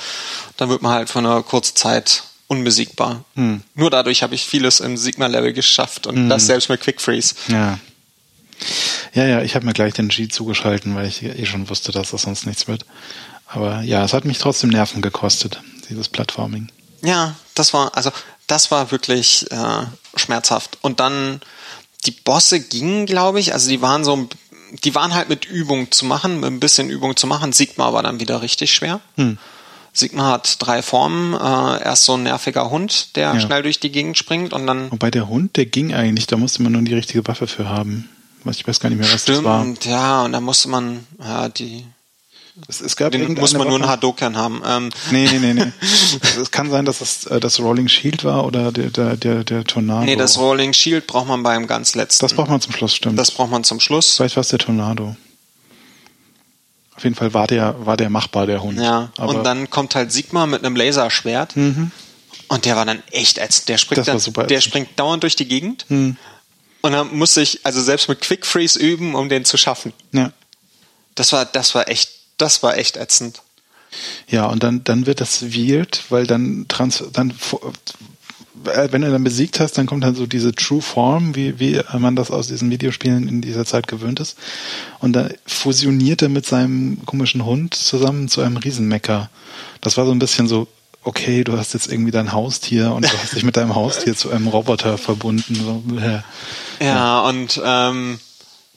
[0.56, 3.24] dann wird man halt für eine kurze Zeit unbesiegbar.
[3.74, 7.34] Nur dadurch habe ich vieles im Sigma-Level geschafft und das selbst mit Quick Freeze.
[7.48, 7.78] Ja.
[9.14, 12.10] Ja, ja, ich habe mir gleich den G zugeschalten, weil ich eh schon wusste, dass
[12.10, 12.84] das sonst nichts wird.
[13.46, 16.68] Aber ja, es hat mich trotzdem Nerven gekostet, dieses Plattforming.
[17.02, 18.10] Ja, das war, also
[18.46, 20.78] das war wirklich äh, schmerzhaft.
[20.82, 21.40] Und dann
[22.04, 24.28] die Bosse gingen, glaube ich, also die waren so,
[24.84, 27.52] die waren halt mit Übung zu machen, mit ein bisschen Übung zu machen.
[27.52, 29.00] Sigma war dann wieder richtig schwer.
[29.16, 29.38] Hm.
[29.92, 31.32] Sigma hat drei Formen.
[31.34, 33.40] Äh, erst so ein nerviger Hund, der Ja.
[33.40, 36.62] schnell durch die Gegend springt und dann Wobei der Hund, der ging eigentlich, da musste
[36.62, 38.08] man nur die richtige Waffe für haben.
[38.48, 39.62] Ich weiß gar nicht mehr, was das war.
[39.62, 41.84] stimmt, ja, und dann musste man, ja, die,
[42.68, 44.62] Es, es gab den muss man nur einen Hadoken haben.
[44.66, 45.72] Ähm, Nee, nee, nee, nee.
[45.82, 49.44] es, es kann sein, dass es äh, das Rolling Shield war oder der, der, der,
[49.44, 50.04] der Tornado.
[50.06, 52.24] nee, das Rolling Shield braucht man beim ganz letzten.
[52.24, 53.18] Das braucht man zum Schluss, stimmt.
[53.18, 54.16] das braucht man zum Schluss.
[54.16, 55.16] Vielleicht war es der Tornado.
[56.96, 58.78] Auf jeden Fall war der, war der machbar, der Hund.
[58.80, 59.38] Ja, Aber Mhm.
[59.38, 61.54] und dann kommt halt Sigma mit einem Laserschwert.
[61.54, 63.68] Und der war dann echt ätzend.
[63.68, 64.64] Der springt, Das dann, der ätzend.
[64.64, 65.84] Springt dauernd durch die Gegend.
[65.90, 66.16] Und
[66.82, 69.92] dann musste ich also selbst mit Quick Freeze üben, um den zu schaffen.
[70.12, 70.32] ja.
[71.16, 73.42] Das war, das war echt, das war echt ätzend.
[74.28, 77.30] Ja, und dann, dann wird das weird, weil dann trans, dann,
[78.64, 81.80] äh, wenn du dann besiegt hast, dann kommt dann so diese True Form, wie, wie
[81.98, 84.36] man das aus diesen Videospielen in dieser Zeit gewöhnt ist.
[84.98, 89.30] Und dann fusioniert er mit seinem komischen Hund zusammen zu einem Riesenmecker.
[89.80, 90.68] Das war so ein bisschen so,
[91.04, 94.30] okay, du hast jetzt irgendwie dein Haustier und du hast dich mit deinem Haustier zu
[94.30, 95.54] einem Roboter verbunden.
[95.54, 96.20] So, äh.
[96.84, 98.18] Ja, und ähm,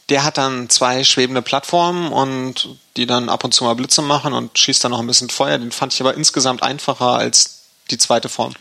[0.09, 4.33] der hat dann zwei schwebende Plattformen und die dann ab und zu mal Blitze machen
[4.33, 5.57] und schießt dann noch ein bisschen Feuer.
[5.57, 8.53] Den fand ich aber insgesamt einfacher als die zweite Form.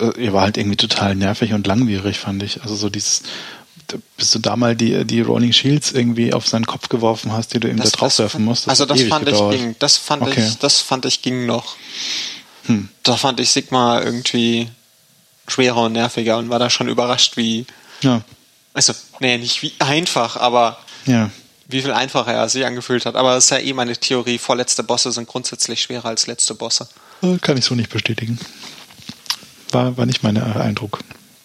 [0.00, 2.62] Äh, Ihr war halt irgendwie total nervig und langwierig, fand ich.
[2.62, 3.22] Also so dieses,
[4.16, 7.60] bis du da mal die, die Rolling Shields irgendwie auf seinen Kopf geworfen hast, die
[7.60, 8.68] du ihm da drauf werfen musst.
[8.68, 9.54] also hat das fand gedauert.
[9.54, 10.36] ich ging, das fand Okay.
[10.36, 10.46] Hm.
[10.48, 11.76] ich, das fand ich ging noch.
[13.04, 14.68] Da fand ich Sigma irgendwie
[15.46, 17.64] schwerer und nerviger und war da schon überrascht, wie,
[18.02, 18.22] Ja,
[18.76, 21.30] also, nee, nicht wie einfach, aber ja.
[21.66, 23.16] wie viel einfacher er sich angefühlt hat.
[23.16, 26.86] Aber es ist ja eh meine Theorie, vorletzte Bosse sind grundsätzlich schwerer als letzte Bosse.
[27.22, 28.38] Äh, Kann ich so nicht bestätigen.
[29.72, 30.98] War, war nicht mein Eindruck.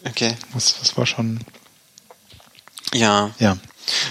[0.06, 0.36] Okay.
[0.54, 1.40] Das, das war schon,
[2.94, 3.32] Ja.
[3.40, 3.58] ja.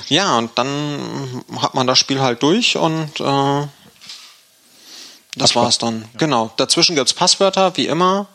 [0.09, 3.67] Ja, und dann hat man das Spiel halt durch und äh,
[5.37, 6.07] das war's dann.
[6.17, 6.53] Genau.
[6.57, 8.27] Dazwischen gibt's Passwörter, wie immer.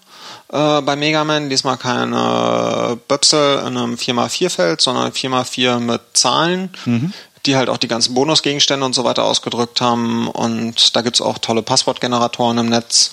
[0.51, 6.69] Äh, bei Mega Man diesmal keine Böpsel in einem 4x4-Feld, sondern 4x4 mit Zahlen,
[7.45, 10.27] die halt auch die ganzen Bonusgegenstände und so weiter ausgedrückt haben.
[10.27, 13.11] Und da gibt's auch tolle Passwortgeneratoren im Netz.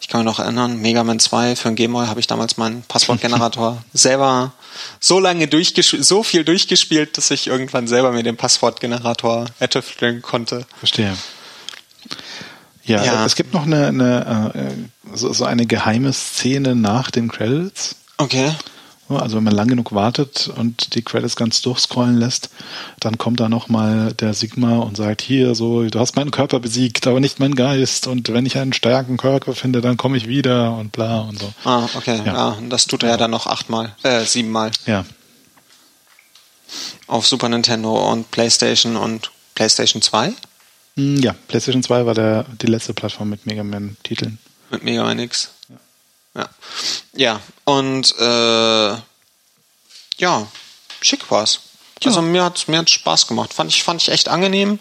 [0.00, 2.82] Ich kann mich noch erinnern, Mega Man 2 für ein Gameboy habe ich damals meinen
[2.82, 4.52] Passwortgenerator selber
[4.98, 10.66] so lange durchgespielt, so viel durchgespielt, dass ich irgendwann selber mir den Passwortgenerator ertüfteln konnte.
[10.78, 11.16] Verstehe.
[12.84, 13.26] Ja, Ja.
[13.26, 18.52] es gibt noch eine, eine äh, so, so eine geheime Szene nach den Credits, Okay.
[19.08, 22.50] Also wenn man lang genug wartet und die Credits ganz durchscrollen lässt,
[23.00, 27.08] dann kommt da nochmal der Sigma und sagt, hier, so, du hast meinen Körper besiegt,
[27.08, 28.06] aber nicht meinen Geist.
[28.06, 31.52] Und wenn ich einen starken Körper finde, dann komme ich wieder und bla und so.
[31.64, 32.22] Ah, okay.
[32.24, 34.70] Ja, ja das tut er ja dann noch achtmal, äh, siebenmal.
[34.86, 35.04] Ja.
[37.08, 40.34] Auf Super Nintendo und PlayStation und PlayStation 2?
[40.96, 44.38] Hm, ja, PlayStation 2 war der, die letzte Plattform mit Mega Man-Titeln.
[44.70, 45.50] Mit Mega Man X.
[45.68, 45.76] Ja.
[46.42, 46.48] Ja,
[47.14, 47.40] ja.
[47.64, 48.96] und äh,
[50.18, 50.46] ja,
[51.00, 51.60] schick war's.
[52.02, 52.08] Ja.
[52.08, 53.52] Also mir hat mir hat Spaß gemacht.
[53.52, 54.78] Fand ich fand ich echt angenehm.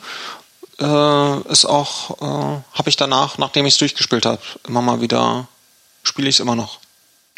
[0.80, 5.48] Äh, ist auch äh, habe ich danach, nachdem ich es durchgespielt habe, immer mal wieder
[6.04, 6.80] spiele ich es immer noch.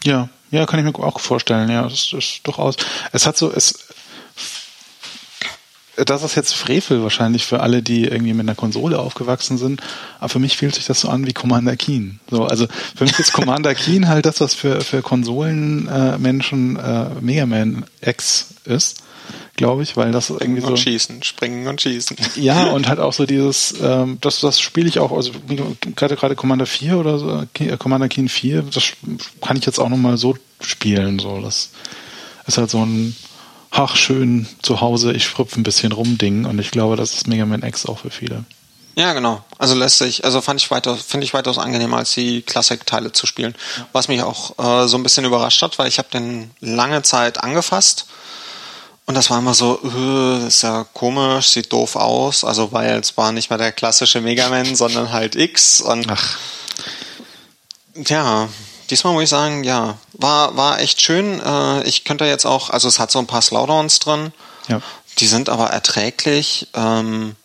[0.04, 1.70] Ja, ja, kann ich mir auch vorstellen.
[1.70, 2.76] Ja, das ist durchaus.
[3.12, 3.88] Es hat so es
[5.98, 9.82] das ist jetzt Frevel wahrscheinlich für alle, die irgendwie mit einer Konsole aufgewachsen sind.
[10.20, 12.20] Aber für mich fühlt sich das so an wie Commander Keen.
[12.30, 17.46] So, also für mich ist Commander Keen halt das, was für, für Konsolenmenschen äh, Mega
[17.46, 19.04] Man X ist,
[19.58, 20.68] glaube ich, weil das irgendwie so.
[20.68, 22.16] Und schießen, springen und schießen.
[22.36, 25.32] Ja, und halt auch so dieses, ähm, das, das spiele ich auch, also
[25.96, 28.94] gerade gerade Commander 4 oder so, äh, Commander Keen 4, das
[29.42, 31.20] kann ich jetzt auch nochmal so spielen.
[31.20, 31.70] So, das
[32.48, 33.16] ist halt so ein
[33.72, 37.28] ach schön zu Hause, ich schrupfe ein bisschen rum Ding und ich glaube, das ist
[37.28, 38.44] Mega Man X auch für viele.
[38.96, 39.44] Ja, genau.
[39.58, 43.26] Also lässt sich, also fand ich weiter, finde ich weitaus angenehmer als die Classic-Teile zu
[43.26, 43.56] spielen.
[43.94, 47.42] Was mich auch äh, so ein bisschen überrascht hat, weil ich habe den lange Zeit
[47.42, 48.06] angefasst
[49.06, 52.44] und das war immer so, äh, ist ja komisch, sieht doof aus.
[52.44, 56.38] Also weil es war nicht mehr der klassische Mega Man, sondern halt X und Ach.
[58.08, 58.48] ja,
[58.92, 61.40] diesmal muss ich sagen, ja, war, war echt schön.
[61.40, 64.34] Äh, ich könnte jetzt auch, also es hat so ein paar Slowdowns drin.
[64.68, 64.82] Ja.
[65.18, 66.68] Die sind aber erträglich.
[66.74, 67.36] Ähm,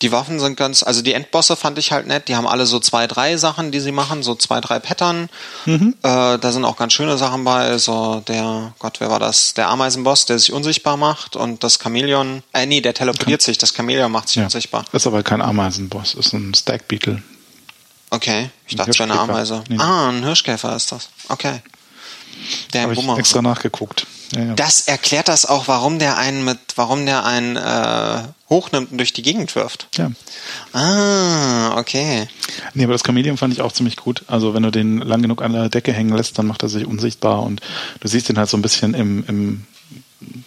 [0.00, 2.28] die Waffen sind ganz, also die Endbosse fand ich halt nett.
[2.28, 5.28] Die haben alle so zwei, drei Sachen, die sie machen, so zwei, drei Pattern.
[5.66, 5.94] Mhm.
[6.02, 7.76] Äh, da sind auch ganz schöne Sachen bei.
[7.78, 9.54] So der, Gott, wer war das?
[9.54, 13.58] Der Ameisenboss, der sich unsichtbar macht und das Chamäleon, äh, nee, der teleportiert sich.
[13.58, 14.44] Das Chamäleon macht sich ja.
[14.44, 14.84] unsichtbar.
[14.92, 17.22] Ist aber kein Ameisenboss, ist ein Stack Beetle.
[18.10, 19.62] Okay, ich dachte, es wäre eine Ameise.
[19.68, 19.78] Nee.
[19.78, 21.10] Ah, ein Hirschkäfer ist das.
[21.28, 21.60] Okay.
[22.72, 24.06] Der Habe ich extra nachgeguckt.
[24.32, 24.54] Ja, ja.
[24.54, 29.12] Das erklärt das auch, warum der einen mit, warum der einen äh, hochnimmt und durch
[29.12, 29.88] die Gegend wirft.
[29.96, 30.10] Ja.
[30.72, 32.28] Ah, okay.
[32.74, 34.24] Nee, aber das Chameleon fand ich auch ziemlich gut.
[34.26, 36.86] Also wenn du den lang genug an der Decke hängen lässt, dann macht er sich
[36.86, 37.60] unsichtbar und
[38.00, 39.66] du siehst ihn halt so ein bisschen im, im,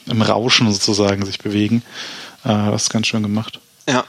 [0.05, 1.83] im Rauschen sozusagen sich bewegen.
[2.43, 3.59] Äh, das ist ganz schön gemacht.
[3.87, 4.05] Ja.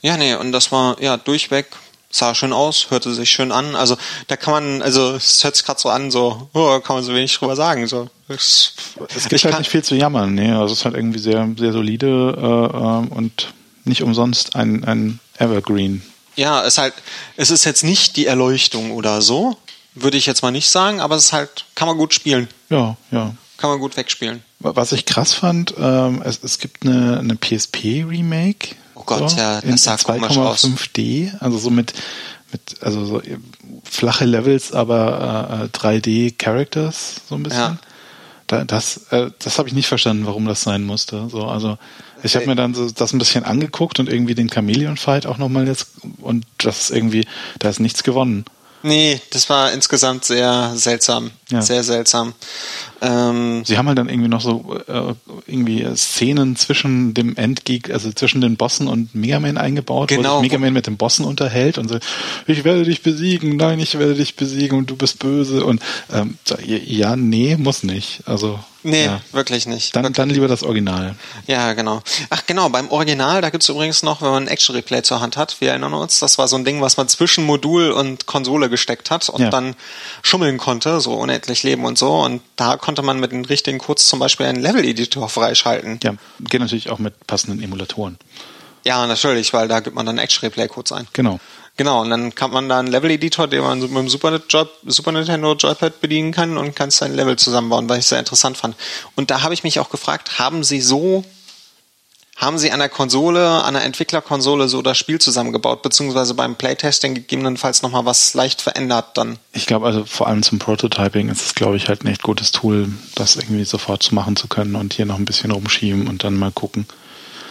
[0.00, 1.66] Ja, nee, und das war ja durchweg
[2.10, 3.76] sah schön aus, hörte sich schön an.
[3.76, 3.96] Also
[4.28, 7.14] da kann man, also es hört sich gerade so an, so oh, kann man so
[7.14, 7.86] wenig drüber sagen.
[7.86, 8.74] So, es,
[9.14, 10.34] es gibt halt nicht viel zu jammern.
[10.34, 13.52] Nee, also es ist halt irgendwie sehr, sehr solide äh, äh, und
[13.84, 16.02] nicht umsonst ein, ein Evergreen.
[16.36, 16.94] Ja, es ist halt,
[17.36, 19.56] es ist jetzt nicht die Erleuchtung oder so,
[19.94, 22.48] würde ich jetzt mal nicht sagen, aber es ist halt, kann man gut spielen.
[22.70, 23.34] Ja, ja.
[23.56, 24.44] Kann man gut wegspielen.
[24.60, 29.60] Was ich krass fand, ähm, es, es gibt eine, eine PSP-Remake Oh Gott, so, ja,
[29.60, 30.64] das sah komisch aus.
[30.64, 31.92] 2,5D, also so mit,
[32.50, 33.22] mit also so
[33.84, 37.60] flache Levels, aber äh, 3D Characters so ein bisschen.
[37.60, 37.78] Ja.
[38.48, 41.28] Da, das äh, das habe ich nicht verstanden, warum das sein musste.
[41.30, 41.76] So, also
[42.22, 45.38] ich habe mir dann so das ein bisschen angeguckt und irgendwie den Chameleon Fight auch
[45.38, 45.88] nochmal jetzt
[46.20, 47.26] und das ist irgendwie,
[47.58, 48.44] da ist nichts gewonnen.
[48.82, 51.32] Nee, das war insgesamt sehr seltsam.
[51.50, 51.62] Ja.
[51.62, 52.34] Sehr seltsam.
[53.00, 55.14] Ähm, Sie haben halt dann irgendwie noch so äh,
[55.46, 60.42] irgendwie Szenen zwischen dem Endgeek, also zwischen den Bossen und Mega Man eingebaut, genau, wo
[60.42, 61.98] sich Mega Man mit dem Bossen unterhält und so,
[62.46, 65.80] ich werde dich besiegen, nein, ich werde dich besiegen und du bist böse und
[66.12, 68.22] ähm, ja, nee, muss nicht.
[68.26, 69.20] Also Nee, ja.
[69.32, 69.94] wirklich nicht.
[69.96, 70.16] Dann, wirklich.
[70.16, 71.16] dann lieber das Original.
[71.46, 72.00] Ja, genau.
[72.30, 75.36] Ach genau, beim Original, da gibt's übrigens noch, wenn man ein Action Replay zur Hand
[75.36, 78.68] hat, wir erinnern uns, das war so ein Ding, was man zwischen Modul und Konsole
[78.70, 79.50] gesteckt hat und ja.
[79.50, 79.74] dann
[80.22, 82.20] schummeln konnte, so unendlich leben und so.
[82.20, 85.98] Und da konnte man mit den richtigen Codes zum Beispiel einen Level-Editor freischalten.
[86.02, 88.16] Ja, geht natürlich auch mit passenden Emulatoren.
[88.84, 91.08] Ja, natürlich, weil da gibt man dann Action Replay Codes ein.
[91.12, 91.40] Genau.
[91.78, 94.40] Genau, und dann kann man da einen Level-Editor, den man mit dem Super,
[94.84, 98.74] Super, Nintendo Joypad bedienen kann und kann sein Level zusammenbauen, was ich sehr interessant fand.
[99.14, 101.24] Und da habe ich mich auch gefragt, haben Sie so,
[102.34, 107.14] haben Sie an der Konsole, an der Entwicklerkonsole so das Spiel zusammengebaut, beziehungsweise beim Playtesting
[107.14, 109.38] gegebenenfalls nochmal was leicht verändert dann?
[109.52, 112.50] Ich glaube, also vor allem zum Prototyping ist es, glaube ich, halt ein echt gutes
[112.50, 116.24] Tool, das irgendwie sofort zu machen zu können und hier noch ein bisschen rumschieben und
[116.24, 116.88] dann mal gucken.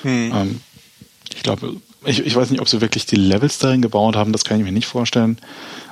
[0.01, 0.33] Hm.
[0.35, 0.61] Ähm,
[1.33, 4.45] ich glaube, ich, ich weiß nicht, ob sie wirklich die Levels darin gebaut haben, das
[4.45, 5.37] kann ich mir nicht vorstellen.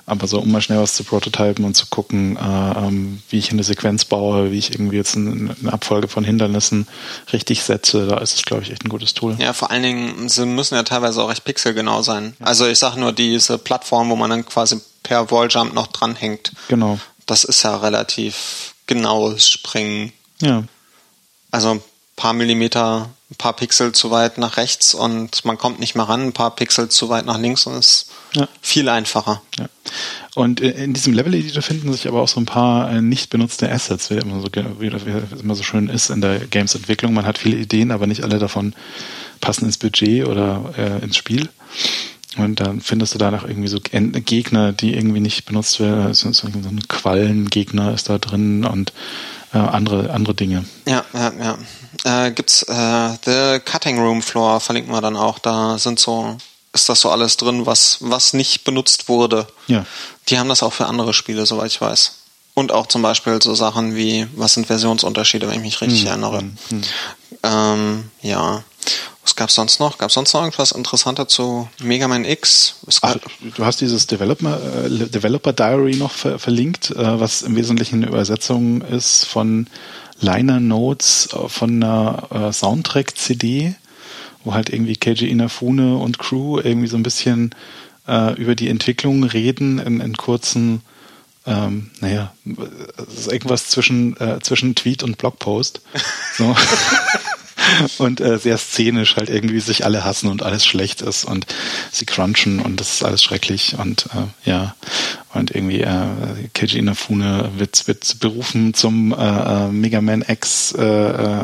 [0.07, 3.51] Aber so, um mal schnell was zu prototypen und zu gucken, äh, ähm, wie ich
[3.51, 6.87] eine Sequenz baue, wie ich irgendwie jetzt eine, eine Abfolge von Hindernissen
[7.33, 9.35] richtig setze, da ist es, glaube ich, echt ein gutes Tool.
[9.39, 12.35] Ja, vor allen Dingen, sie müssen ja teilweise auch recht pixelgenau sein.
[12.39, 12.45] Ja.
[12.45, 16.51] Also ich sage nur diese Plattform, wo man dann quasi per Walljump noch dranhängt.
[16.67, 16.99] Genau.
[17.25, 20.13] Das ist ja relativ genaues Springen.
[20.39, 20.63] Ja.
[21.49, 21.81] Also ein
[22.15, 26.21] paar Millimeter, ein paar Pixel zu weit nach rechts und man kommt nicht mehr ran,
[26.27, 28.47] ein paar Pixel zu weit nach links und es ist Ja.
[28.61, 29.41] viel einfacher.
[29.57, 29.67] Ja.
[30.35, 33.71] Und äh, in diesem Level-Editor finden sich aber auch so ein paar äh, nicht benutzte
[33.71, 34.87] Assets, wie immer so, wie
[35.39, 37.13] immer so schön ist in der Games-Entwicklung.
[37.13, 38.75] Man hat viele Ideen, aber nicht alle davon
[39.41, 41.49] passen ins Budget oder äh, ins Spiel.
[42.37, 46.13] Und dann findest du danach irgendwie so Gegner, die irgendwie nicht benutzt werden.
[46.13, 48.91] So, so so ein Quallengegner ist da drin und
[49.53, 50.65] äh, andere, andere Dinge.
[50.87, 51.33] Ja, ja,
[52.03, 52.25] ja.
[52.25, 55.39] Äh, gibt's äh, The Cutting Room Floor, verlinken wir dann auch.
[55.39, 56.37] Da sind so,
[56.73, 59.47] ist das so alles drin, was, was nicht benutzt wurde.
[59.67, 59.85] Ja.
[60.27, 62.19] Die haben das auch für andere Spiele, soweit ich weiß.
[62.53, 66.43] Und auch zum Beispiel so Sachen wie, was sind Versionsunterschiede, wenn ich mich richtig erinnere.
[67.43, 68.63] Ähm, ja.
[69.23, 69.97] Was gab's sonst noch?
[69.97, 72.75] Gab's sonst noch irgendwas Interessanter zu Mega Man X?
[72.87, 77.41] Es Ach, gab- du hast dieses Developer, äh, Developer Diary noch ver verlinkt, äh, was
[77.41, 79.67] im Wesentlichen eine Übersetzung ist von
[80.19, 83.75] Liner Notes äh, von einer äh, Soundtrack-CD,
[84.43, 87.53] wo halt irgendwie Keiji Inafune und Crew irgendwie so ein bisschen
[88.07, 90.81] äh, über die Entwicklung reden in, in kurzen,
[91.47, 92.31] ähm, naja,
[93.11, 95.81] es ist irgendwas zwischen, äh, zwischen Tweet und Blogpost.
[96.37, 96.55] So.
[97.97, 101.45] und äh, sehr szenisch halt irgendwie sich alle hassen und alles schlecht ist und
[101.91, 104.75] sie crunchen und das ist alles schrecklich und äh, ja.
[105.33, 110.83] Und irgendwie äh, Keiji Inafune wird, wird berufen zum äh, äh, Mega Man X äh,
[110.83, 111.41] äh,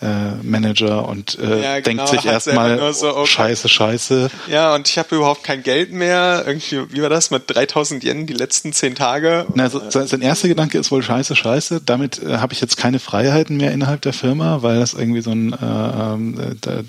[0.00, 3.26] äh, Manager und äh, Ja, genau, denkt sich erstmal so, okay.
[3.26, 6.44] scheiße scheiße Ja, und ich habe überhaupt kein Geld mehr.
[6.46, 9.46] Irgendwie, wie war das mit 3000 Yen die letzten zehn Tage?
[9.54, 11.80] Na, so, sein erster Gedanke ist wohl scheiße, scheiße.
[11.84, 15.32] Damit äh, habe ich jetzt keine Freiheiten mehr innerhalb der Firma, weil das irgendwie so
[15.32, 16.80] ein, äh, ähm, äh, da-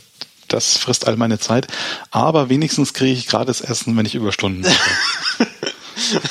[0.47, 1.67] das frisst all meine Zeit.
[2.09, 5.47] Aber wenigstens kriege ich gratis Essen, wenn ich Überstunden mache.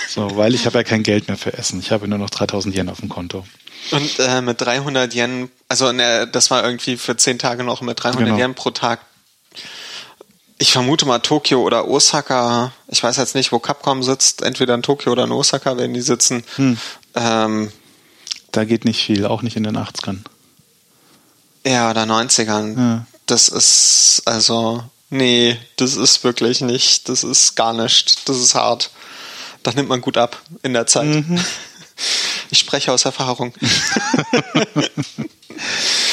[0.08, 1.80] so, weil ich habe ja kein Geld mehr für Essen.
[1.80, 3.44] Ich habe nur noch 3000 Yen auf dem Konto.
[3.90, 8.02] Und äh, mit 300 Yen, also ne, das war irgendwie für zehn Tage noch mit
[8.02, 8.38] 300 Genau.
[8.38, 9.00] Yen pro Tag.
[10.58, 12.72] Ich vermute mal Tokio oder Osaka.
[12.88, 14.42] Ich weiß jetzt nicht, wo Capcom sitzt.
[14.42, 16.42] Entweder in Tokio oder in Osaka werden die sitzen.
[16.56, 16.76] Hm.
[17.14, 17.72] Ähm,
[18.50, 20.18] Da geht nicht viel, auch nicht in den 80ern.
[21.64, 22.76] ja, oder 90ern.
[22.78, 23.06] Ja.
[23.26, 28.28] Das ist, also, nee, das ist wirklich nicht, das ist gar nicht.
[28.28, 28.90] Das ist hart.
[29.62, 31.06] Das nimmt man gut ab in der Zeit.
[31.06, 31.38] Mhm.
[32.50, 33.52] Ich spreche aus Erfahrung.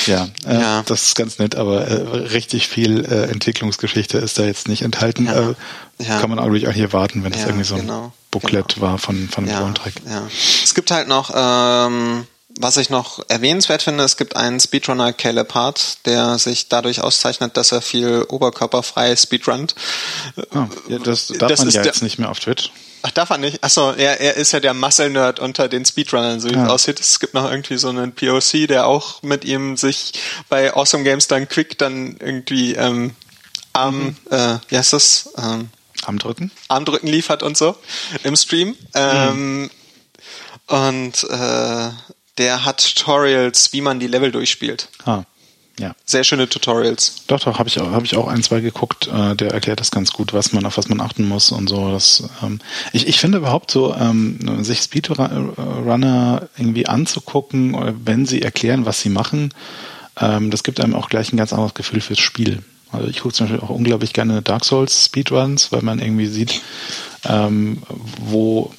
[0.08, 0.84] Ja, äh, Ja.
[0.86, 1.94] das ist ganz nett, aber äh,
[2.28, 5.26] richtig viel äh, Entwicklungsgeschichte ist da jetzt nicht enthalten.
[5.26, 5.56] Ja.
[6.00, 6.20] Ja.
[6.20, 8.98] Kann man eigentlich auch hier warten, wenn das Ja, irgendwie so ein genau, Booklet war
[8.98, 9.94] von, von ja, Soundtrack.
[10.10, 10.28] ja.
[10.64, 12.28] Es gibt halt noch, ähm,
[12.60, 17.56] was ich noch erwähnenswert finde, es gibt einen Speedrunner Caleb Hart, der sich dadurch auszeichnet,
[17.58, 19.74] dass er viel oberkörperfrei speedrunnt.
[20.54, 20.68] Ah,
[21.04, 22.72] das darf Das man ja jetzt nicht mehr auf Twitch.
[23.08, 23.64] Ach, darf er nicht?
[23.64, 26.64] Achso, er, er ist ja der Muscle-Nerd unter den Speedrunnern, so wie Ja.
[26.66, 27.00] es aussieht.
[27.00, 30.14] Es gibt noch irgendwie so einen POC, der auch mit ihm sich
[30.50, 33.16] bei Awesome Games dann quick dann irgendwie ähm,
[33.74, 34.16] Arm, Mhm.
[34.32, 35.30] äh, wie heißt das?
[35.38, 35.70] Ähm,
[36.04, 36.50] Armdrücken?
[36.68, 37.76] Armdrücken liefert und so
[38.24, 38.76] im Stream.
[38.96, 39.70] Ähm,
[40.68, 41.90] und äh,
[42.40, 44.90] der hat Tutorials, wie man die Level durchspielt.
[45.06, 45.24] Ah,
[45.80, 45.94] ja.
[46.06, 47.24] Sehr schöne Tutorials.
[47.28, 49.08] Doch, doch, habe ich, auch- hab ich auch ein, zwei geguckt.
[49.08, 51.92] Äh, der erklärt das ganz gut, was man, auf was man achten muss und so.
[51.92, 52.60] Das, ähm,
[52.94, 59.02] ich, ich finde überhaupt so, ähm, sich Speedrunner irgendwie anzugucken, äh, wenn sie erklären, was
[59.02, 59.54] sie machen,
[60.20, 62.62] ähm, das gibt einem auch gleich ein ganz anderes Gefühl fürs Spiel.
[62.92, 66.62] Also ich gucke zum Beispiel auch unglaublich gerne Dark Souls Speedruns, weil man irgendwie sieht,
[67.26, 67.82] ähm,
[68.22, 68.72] wo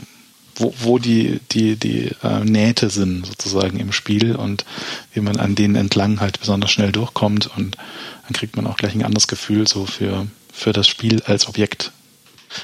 [0.57, 4.65] wo, wo die, die, die äh, Nähte sind sozusagen im Spiel und
[5.13, 8.95] wie man an denen entlang halt besonders schnell durchkommt und dann kriegt man auch gleich
[8.95, 11.93] ein anderes Gefühl so für, für das Spiel als Objekt.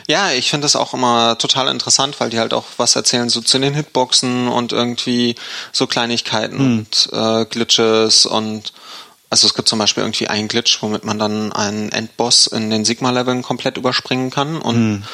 [0.06, 3.40] Ja, ich finde das auch immer total interessant, weil die halt auch was erzählen so
[3.40, 5.34] zu den Hitboxen und irgendwie
[5.72, 8.72] so Kleinigkeiten und äh, Glitches und
[9.28, 12.84] also es gibt zum Beispiel irgendwie einen Glitch, womit man dann einen Endboss in den
[12.84, 15.04] Sigma-Leveln komplett überspringen kann und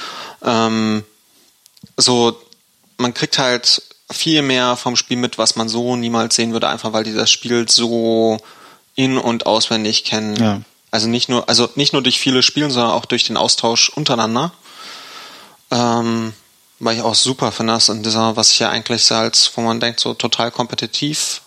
[0.44, 1.04] ähm,
[1.96, 2.36] so
[2.98, 6.92] man kriegt halt viel mehr vom Spiel mit, was man so niemals sehen würde, einfach
[6.92, 8.38] weil die das Spiel so
[8.94, 10.36] in- und auswendig kennen.
[10.36, 10.60] Ja.
[10.90, 14.52] Also nicht nur, also nicht nur durch viele Spielen, sondern auch durch den Austausch untereinander.
[15.70, 16.32] Ähm,
[16.80, 19.60] weil ich auch super finde, dass in dieser, was ich ja eigentlich so als, wo
[19.60, 21.42] man denkt, so total kompetitiv,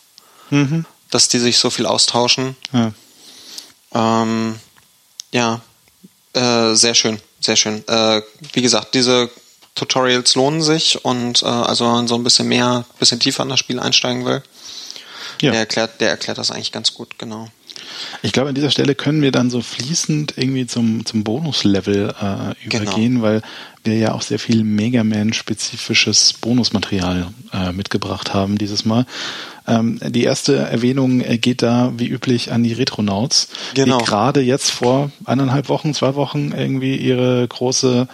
[0.49, 0.85] Mhm.
[1.09, 2.55] dass die sich so viel austauschen.
[2.73, 2.91] Ja.
[3.93, 4.59] Ähm,
[5.31, 5.61] ja,
[6.33, 7.87] äh, sehr schön, sehr schön.
[7.87, 8.21] Äh,
[8.53, 9.29] wie gesagt, diese
[9.75, 13.49] Tutorials lohnen sich und äh, also wenn man so ein bisschen mehr, bisschen tiefer in
[13.49, 14.43] das Spiel einsteigen will,
[15.41, 15.51] Ja.
[15.51, 17.49] der erklärt, der erklärt das eigentlich ganz gut, genau.
[18.21, 22.69] Ich glaube, an dieser Stelle können wir dann so fließend irgendwie zum, zum Bonuslevel äh,
[22.69, 22.83] genau.
[22.83, 23.23] übergehen, genau.
[23.23, 23.41] weil
[23.83, 29.05] wir ja auch sehr viel Mega Man-spezifisches Bonusmaterial äh, mitgebracht haben dieses Mal.
[29.67, 33.99] Ähm, die erste Erwähnung äh, geht da wie üblich an die Retronauts, genau.
[33.99, 38.07] die gerade jetzt vor eineinhalb Wochen, zwei Wochen irgendwie ihre große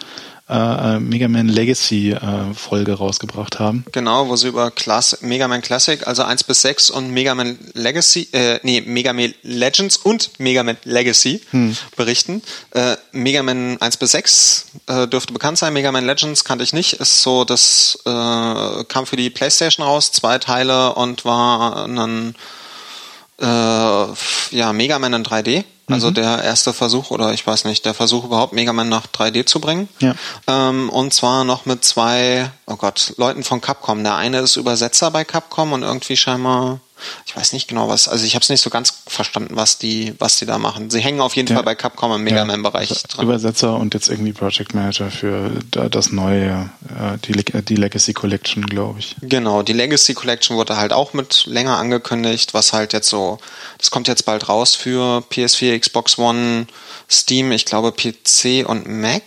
[0.48, 3.84] äh, äh, Mega Man Legacy äh, Folge rausgebracht haben.
[3.92, 7.58] Genau, wo sie über Class Mega Man Classic, also 1 bis 6 und Mega Man
[7.74, 11.76] Legacy, äh, nee, Mega Man Legends und Mega Man Legacy hm.
[11.96, 12.42] berichten.
[12.70, 16.72] Äh, Mega Man 1 bis 6 äh, dürfte bekannt sein, Mega Man Legends kannte ich
[16.72, 18.10] nicht, ist so, das äh,
[18.84, 22.34] kam für die Playstation raus, zwei Teile und war ein
[23.40, 25.64] äh, ja, Mega Man in 3D.
[25.88, 26.14] Also mhm.
[26.14, 29.60] der erste Versuch oder ich weiß nicht, der Versuch überhaupt Mega Man nach 3D zu
[29.60, 29.88] bringen.
[30.00, 30.14] Ja.
[30.46, 34.02] Ähm, und zwar noch mit zwei, oh Gott, Leuten von Capcom.
[34.04, 36.80] Der eine ist Übersetzer bei Capcom und irgendwie scheinbar
[37.26, 40.14] ich weiß nicht genau was, also ich habe es nicht so ganz verstanden, was die,
[40.18, 40.90] was die da machen.
[40.90, 41.54] Sie hängen auf jeden ja.
[41.54, 43.24] Fall bei Capcom im Mega Man-Bereich ja, dran.
[43.24, 49.00] Übersetzer und jetzt irgendwie Project Manager für das neue, äh, die, die Legacy Collection, glaube
[49.00, 49.16] ich.
[49.22, 53.38] Genau, die Legacy Collection wurde halt auch mit länger angekündigt, was halt jetzt so,
[53.78, 56.66] das kommt jetzt bald raus für PS4, Xbox One,
[57.10, 59.22] Steam, ich glaube PC und Mac.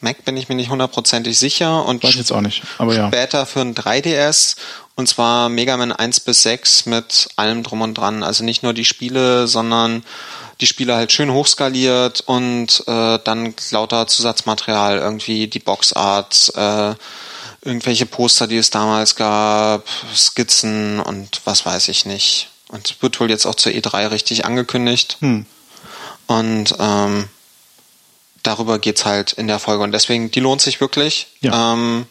[0.00, 3.08] Mac bin ich mir nicht hundertprozentig sicher und Weiß jetzt auch nicht, aber ja.
[3.08, 4.54] später für ein 3DS
[4.98, 8.24] und zwar Mega Man 1 bis 6 mit allem drum und dran.
[8.24, 10.02] Also nicht nur die Spiele, sondern
[10.60, 16.94] die Spiele halt schön hochskaliert und äh, dann lauter Zusatzmaterial, irgendwie die Boxart, äh,
[17.62, 22.48] irgendwelche Poster, die es damals gab, Skizzen und was weiß ich nicht.
[22.66, 25.18] Und wird wohl jetzt auch zur E3 richtig angekündigt.
[25.20, 25.46] Hm.
[26.26, 27.28] Und ähm,
[28.42, 29.84] darüber geht's halt in der Folge.
[29.84, 31.28] Und deswegen, die lohnt sich wirklich.
[31.40, 31.74] Ja.
[31.74, 32.06] Ähm,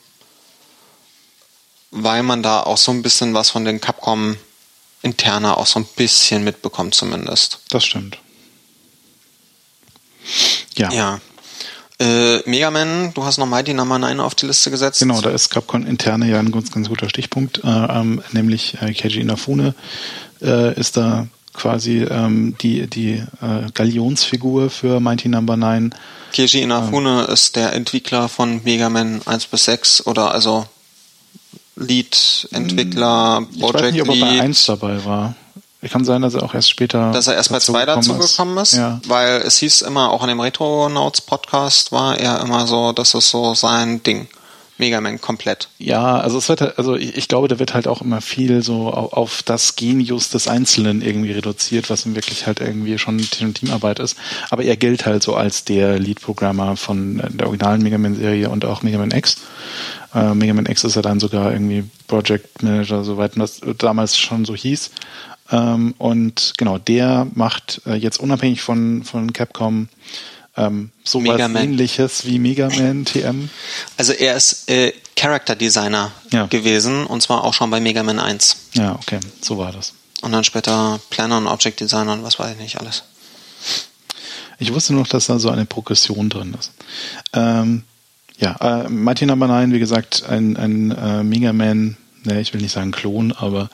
[1.92, 4.38] weil man da auch so ein bisschen was von den Capcom
[5.02, 7.60] interner auch so ein bisschen mitbekommt zumindest.
[7.70, 8.18] Das stimmt.
[10.76, 10.92] Ja.
[10.92, 11.22] Ja.
[12.00, 15.00] Äh, Mega Man, du hast noch Mighty Number 9 auf die Liste gesetzt.
[15.00, 18.94] Genau, da ist Capcom interne ja ein ganz, ganz guter Stichpunkt, äh, ähm, nämlich äh,
[18.94, 19.74] Keiji Inafune
[20.42, 25.96] äh, ist da quasi ähm, die, die äh, Galionsfigur für Mighty Number 9.
[26.36, 30.68] Keiji Inafune ähm, ist der Entwickler von Mega Man 1 bis 6 oder also
[31.78, 35.36] Lead-Entwickler, Project Ich weiß nicht, ob er bei 1 dabei war.
[35.92, 37.12] Kann sein, dass er auch erst später.
[37.12, 39.00] Dass er erst bei 2 dazu gekommen ist, ja.
[39.08, 43.30] weil es hieß immer, auch in dem Retro-Notes Podcast war er immer so, das ist
[43.30, 44.28] so sein Ding.
[44.80, 45.70] Mega Man komplett.
[45.80, 49.42] Ja, also es wird also ich, glaube, da wird halt auch immer viel so auf,
[49.42, 54.18] das Genius des Einzelnen irgendwie reduziert, was ihm wirklich halt irgendwie schon Teamarbeit ist.
[54.52, 58.84] Aber er gilt halt so als der Lead-Programmer von der originalen Mega Man-Serie und auch
[58.84, 59.38] Mega Man X.
[60.14, 64.46] Äh, Mega Man X ist ja dann sogar irgendwie Project Manager, soweit das damals schon
[64.46, 64.92] so hieß.
[65.52, 69.90] Ähm, und genau, der macht äh, jetzt unabhängig von, von Capcom
[70.58, 73.50] ähm, so was ähnliches wie Mega Man TM.
[73.96, 76.48] Also er ist äh, Character Designer ja.
[76.48, 78.58] gewesen und zwar auch schon bei Mega Man 1.
[78.74, 79.94] Ja, okay, so war das.
[80.22, 83.04] Und dann später Planner und Object Designer und was weiß ich nicht alles.
[84.60, 86.72] Ich wusste noch, dass da so eine Progression drin ist.
[87.34, 87.84] Ähm,
[88.38, 92.74] ja, äh, Number 9, wie gesagt, ein, ein äh, Mega Man, ne, ich will nicht
[92.74, 93.70] sagen Klon, aber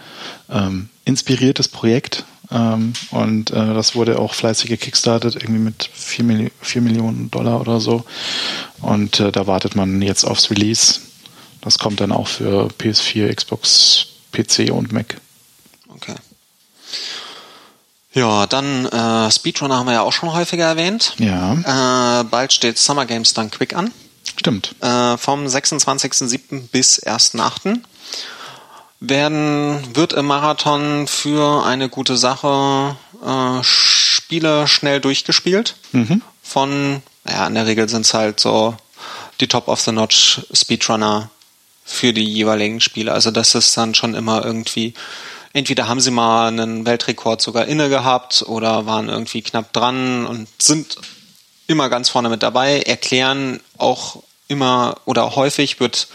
[0.50, 2.26] ähm, inspiriertes Projekt.
[2.52, 7.60] Ähm, und äh, das wurde auch fleißig gekickstartet, irgendwie mit 4, Milli 4 Millionen Dollar
[7.60, 8.06] oder so.
[8.82, 11.02] Und äh, da wartet man jetzt aufs Release.
[11.62, 15.18] Das kommt dann auch für PS4, Xbox, PC und Mac.
[15.90, 16.16] Okay.
[18.14, 21.16] Ja, dann äh, Speedrunner haben wir ja auch schon häufiger erwähnt.
[21.18, 22.20] Ja.
[22.20, 23.92] Äh, bald steht Summer Games dann Quick an.
[24.38, 24.76] Stimmt.
[24.82, 26.70] Äh, vom 26.07.
[26.72, 27.80] bis 1.08.
[29.00, 32.96] werden, wird im Marathon für eine gute Sache
[33.26, 35.76] äh, Spiele schnell durchgespielt.
[35.92, 36.22] Mhm.
[36.42, 38.76] Von, ja, in der Regel sind es halt so
[39.40, 41.30] die Top of the Notch Speedrunner
[41.86, 43.12] für die jeweiligen Spiele.
[43.12, 44.94] Also das ist dann schon immer irgendwie,
[45.54, 50.48] entweder haben sie mal einen Weltrekord sogar inne gehabt oder waren irgendwie knapp dran und
[50.62, 50.98] sind
[51.68, 56.08] immer ganz vorne mit dabei, erklären auch immer oder häufig wird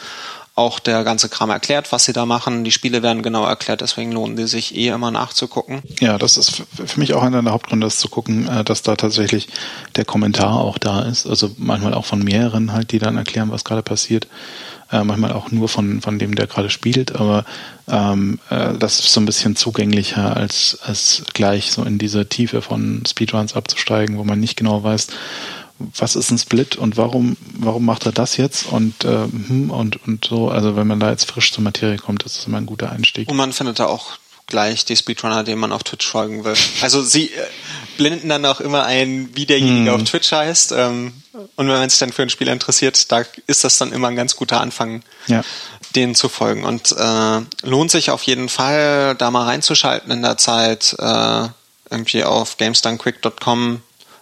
[0.58, 2.64] auch der ganze Kram erklärt, was sie da machen.
[2.64, 5.82] Die Spiele werden genau erklärt, deswegen lohnen die sich eh immer nachzugucken.
[6.00, 8.96] Ja, das ist für mich auch einer der Hauptgründe, das zu gucken, äh, dass da
[8.96, 9.48] tatsächlich
[9.96, 11.26] der Kommentar auch da ist.
[11.26, 14.26] Also manchmal auch von mehreren halt, die dann erklären, was gerade passiert.
[14.90, 17.44] Äh, manchmal auch nur von, von dem, der gerade spielt, aber
[17.88, 22.62] ähm, äh, das ist so ein bisschen zugänglicher, als, als gleich so in diese Tiefe
[22.62, 25.08] von Speedruns abzusteigen, wo man nicht genau weiß,
[25.96, 29.08] was ist ein Split und warum, warum macht er das jetzt und, äh,
[29.68, 30.48] und, und so.
[30.50, 33.28] Also wenn man da jetzt frisch zur Materie kommt, ist das immer ein guter Einstieg.
[33.30, 36.54] Und man findet da auch gleich die Speedrunner, denen man auf Twitch folgen will.
[36.80, 37.42] Also sie, äh,
[37.98, 40.00] blenden dann auch immer ein, wie derjenige Hm.
[40.00, 40.72] auf Twitch heißt.
[40.72, 41.12] Ähm,
[41.56, 44.16] und wenn man sich dann für ein Spiel interessiert, da ist das dann immer ein
[44.16, 45.42] ganz guter Anfang, Ja.
[45.94, 46.64] denen zu folgen.
[46.64, 50.96] Und äh, lohnt sich auf jeden Fall, da mal reinzuschalten in der Zeit.
[50.98, 51.48] Äh,
[51.90, 53.80] irgendwie auf gamesdonequick.com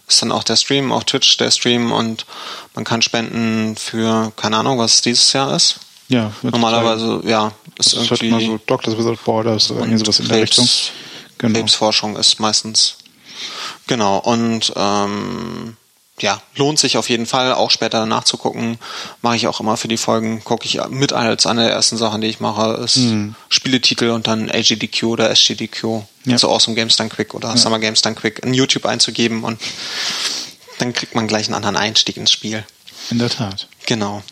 [0.08, 2.26] ist dann auch der Stream, auf Twitch der Stream und
[2.74, 5.80] man kann spenden für, keine Ahnung, was es dieses Jahr ist.
[6.08, 10.28] Ja, Normalerweise, ja, ist Das irgendwie mal so Doctors Without Borders oder irgendwie sowas in
[10.28, 10.68] der Krebs- Richtung.
[11.38, 11.58] Genau.
[11.58, 12.98] Krebsforschung ist meistens.
[13.88, 15.76] Genau, und ähm,
[16.20, 18.78] ja, lohnt sich auf jeden Fall, auch später nachzugucken.
[19.22, 22.20] Mache ich auch immer für die Folgen, gucke ich mit als eine der ersten Sachen,
[22.22, 22.98] die ich mache, ist
[23.50, 25.82] Spieletitel und dann AGDQ oder SGDQ,
[26.24, 26.32] Ja.
[26.32, 29.60] also Awesome Games Done Quick oder Summer Games Done Quick in YouTube einzugeben und
[30.78, 32.64] dann kriegt man gleich einen anderen Einstieg ins Spiel.
[33.10, 33.68] In der Tat.
[33.86, 34.22] Genau.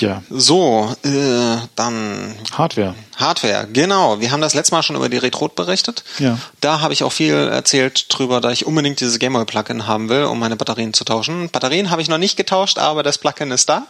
[0.00, 0.22] Ja.
[0.30, 2.94] So, äh, dann Hardware.
[3.16, 4.20] Hardware, genau.
[4.20, 6.02] Wir haben das letzte Mal schon über die Retrot berichtet.
[6.18, 6.38] Ja.
[6.60, 10.24] Da habe ich auch viel erzählt drüber, da ich unbedingt dieses Gameboy Plugin haben will,
[10.24, 11.48] um meine Batterien zu tauschen.
[11.50, 13.86] Batterien habe ich noch nicht getauscht, aber das Plugin ist da.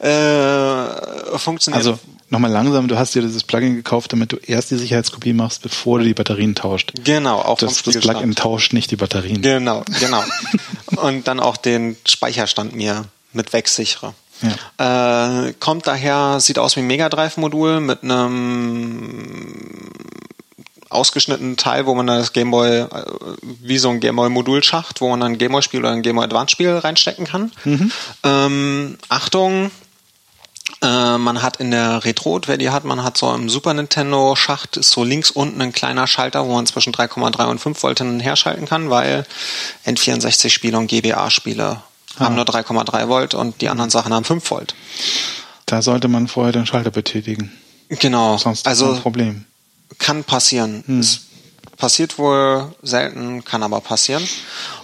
[1.34, 1.78] äh, funktioniert.
[1.78, 1.98] Also
[2.28, 6.00] nochmal langsam, du hast dir dieses Plugin gekauft, damit du erst die Sicherheitskopie machst, bevor
[6.00, 6.92] du die Batterien tauscht.
[7.04, 7.96] genau, auch vom Das, das.
[7.98, 9.40] Plugin tauscht nicht die Batterien.
[9.40, 10.22] Genau, genau.
[10.96, 14.14] Und dann auch den Speicherstand mir mit wegsichere.
[14.78, 19.90] Äh, kommt daher, sieht aus wie ein Mega Drive Modul mit einem
[20.88, 22.86] ausgeschnittenen Teil, wo man dann das Gameboy, äh,
[23.40, 26.50] wie so ein Gameboy Modulschacht, wo man dann ein Gameboy Spiel oder ein Gameboy Advance
[26.50, 27.52] Spiel reinstecken kann.
[28.24, 29.70] Ähm, Achtung,
[30.82, 34.34] äh, man hat in der Retro, wer die hat, man hat so im Super Nintendo
[34.36, 37.98] Schacht ist so links unten ein kleiner Schalter, wo man zwischen 3,3 und 5 Volt
[37.98, 39.24] hin und her schalten kann, weil
[39.86, 41.82] N64 Spiele und GBA Spiele
[42.18, 44.74] haben nur 3,3 Volt und die anderen Sachen haben 5 Volt.
[45.66, 47.52] Da sollte man vorher den Schalter betätigen.
[47.88, 48.36] Genau.
[48.38, 49.44] Sonst also ist ein Problem.
[49.98, 50.84] kann passieren.
[51.00, 51.22] Es
[51.76, 54.22] passiert wohl selten, kann aber passieren.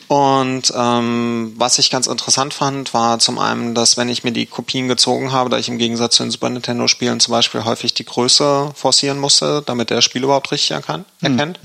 [0.09, 4.47] Und ähm, was ich ganz interessant fand, war zum einen, dass wenn ich mir die
[4.47, 8.07] Kopien gezogen habe, da ich im Gegensatz zu den Super Nintendo-Spielen zum Beispiel häufig die
[8.07, 11.61] Größe forcieren musste, damit der Spiel überhaupt richtig erkan erkennt.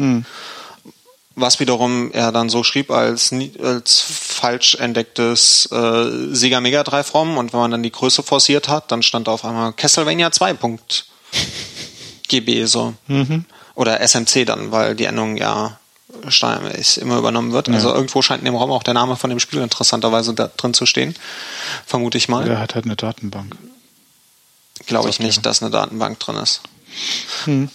[1.36, 7.38] Was wiederum er dann so schrieb als, als falsch entdecktes äh, Sega Mega Drive ROM
[7.38, 10.54] und wenn man dann die Größe forciert hat, dann stand da auf einmal Castlevania 2.
[10.54, 11.08] Punkt
[12.28, 12.94] GB so.
[13.76, 15.80] Oder SMC dann, weil die Endung ja
[16.28, 17.70] standardmäßig immer übernommen wird.
[17.70, 20.74] Also irgendwo scheint in dem Raum auch der Name von dem Spiel interessanterweise da drin
[20.76, 21.16] zu stehen.
[21.86, 22.46] Vermute ich mal.
[22.46, 23.56] Der hat halt eine Datenbank.
[24.86, 26.62] Glaube ich nicht, dass eine Datenbank drin ist.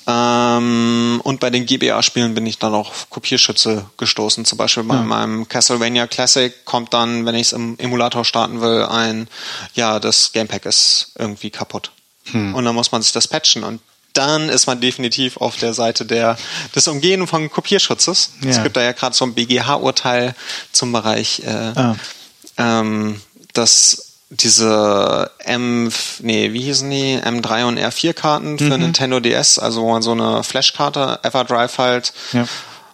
[0.06, 4.44] Ähm, und bei den GBA-Spielen bin ich dann auch auf Kopierschütze gestoßen.
[4.44, 8.84] Zum Beispiel bei meinem Castlevania Classic kommt dann, wenn ich es im Emulator starten will,
[8.84, 9.28] ein,
[9.74, 11.90] ja, das Gamepack ist irgendwie kaputt.
[12.32, 13.80] Und dann muss man sich das patchen und
[14.12, 16.36] dann ist man definitiv auf der Seite der,
[16.74, 18.32] des Umgehen von Kopierschutzes.
[18.46, 18.62] Es Ja.
[18.64, 20.34] gibt da ja gerade so ein BGH-Urteil
[20.72, 21.96] zum Bereich äh, Ah.
[22.58, 23.20] ähm,
[23.54, 27.18] dass diese M, nee, wie hießen die?
[27.18, 32.12] M3 und R4 Karten für Nintendo DS, also wo man so eine Flashkarte, Everdrive halt,
[32.32, 32.44] Ja.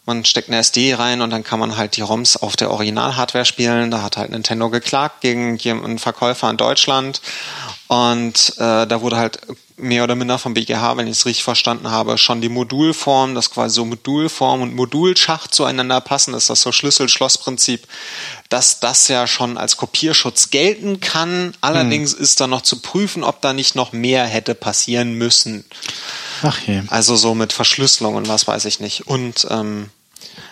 [0.06, 3.44] man steckt eine SD rein und dann kann man halt die ROMs auf der Original-Hardware
[3.44, 3.90] spielen.
[3.90, 7.20] Da hat halt Nintendo geklagt gegen einen Verkäufer in Deutschland
[7.88, 9.38] und äh, da wurde halt
[9.76, 13.50] mehr oder minder vom BGH, wenn ich es richtig verstanden habe, schon die Modulform, das
[13.50, 17.86] quasi so Modulform und Modulschacht zueinander passen, ist das so Schlüssel-Schloss-Prinzip,
[18.48, 21.54] dass das ja schon als Kopierschutz gelten kann.
[21.60, 25.64] Allerdings ist da noch zu prüfen, ob da nicht noch mehr hätte passieren müssen.
[26.42, 26.82] Ach je.
[26.88, 29.08] Also so mit Verschlüsselung und was weiß ich nicht.
[29.08, 29.90] Und ähm,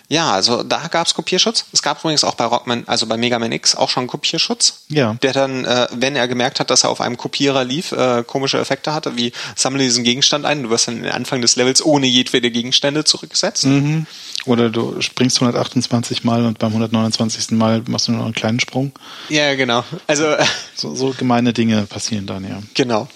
[0.08, 1.64] ja, also da gab es Kopierschutz.
[1.72, 4.84] Es gab übrigens auch bei Rockman, also bei Mega Man X auch schon Kopierschutz.
[4.88, 5.14] Ja.
[5.22, 8.58] Der dann, äh, wenn er gemerkt hat, dass er auf einem Kopierer lief, äh, komische
[8.58, 12.06] Effekte hatte, wie sammle diesen Gegenstand ein, du wirst dann den Anfang des Levels ohne
[12.06, 13.64] jedwede Gegenstände zurückgesetzt.
[13.64, 14.06] Mhm.
[14.44, 17.52] Oder du springst 128 Mal und beim 129.
[17.52, 18.92] Mal machst du nur noch einen kleinen Sprung.
[19.28, 19.84] Ja, genau.
[20.06, 20.44] Also äh,
[20.74, 22.60] So, so gemeine Dinge passieren dann, ja.
[22.74, 23.08] Genau.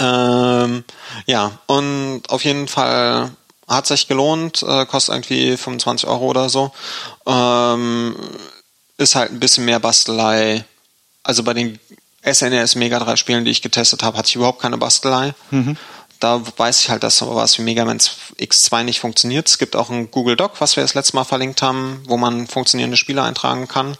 [0.00, 0.84] Ähm,
[1.26, 3.30] ja, und auf jeden Fall
[3.68, 6.72] hat sich gelohnt, äh, kostet irgendwie 25 Euro oder so.
[7.26, 8.16] Ähm,
[8.98, 10.64] ist halt ein bisschen mehr Bastelei.
[11.22, 11.78] Also bei den
[12.24, 15.34] SNES Mega 3 Spielen, die ich getestet habe, hatte ich überhaupt keine Bastelei.
[16.20, 19.48] Da weiß ich halt, dass sowas wie Mega Man X2 nicht funktioniert.
[19.48, 22.46] Es gibt auch ein Google Doc, was wir das letzte Mal verlinkt haben, wo man
[22.46, 23.96] funktionierende Spiele eintragen kann.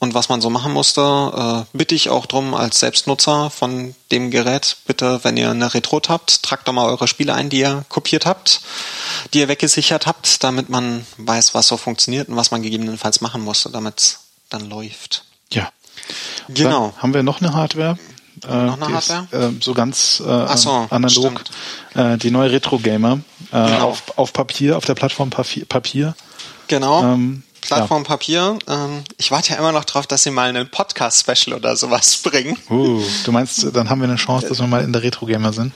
[0.00, 4.30] Und was man so machen musste, äh, bitte ich auch drum als Selbstnutzer von dem
[4.30, 7.84] Gerät, bitte, wenn ihr eine Retro habt, tragt doch mal eure Spiele ein, die ihr
[7.88, 8.60] kopiert habt,
[9.34, 13.42] die ihr weggesichert habt, damit man weiß, was so funktioniert und was man gegebenenfalls machen
[13.42, 14.18] musste, damit es
[14.50, 15.24] dann läuft.
[15.52, 15.72] Ja.
[16.48, 16.92] Genau.
[16.92, 17.98] Dann haben wir noch eine Hardware.
[18.44, 19.26] Äh, noch eine die Hardware?
[19.32, 21.42] Ist, äh, so ganz äh, Ach so, analog.
[21.94, 23.20] Äh, die neue Retro Gamer
[23.50, 23.88] äh, genau.
[23.88, 26.14] auf, auf Papier, auf der Plattform Papier.
[26.68, 27.02] Genau.
[27.02, 28.08] Ähm, Plattform ja.
[28.08, 28.58] Papier.
[28.66, 32.56] Ähm, ich warte ja immer noch drauf, dass sie mal einen Podcast-Special oder sowas bringen.
[32.70, 35.74] Uh, du meinst, dann haben wir eine Chance, dass wir mal in der Retro-Gamer sind?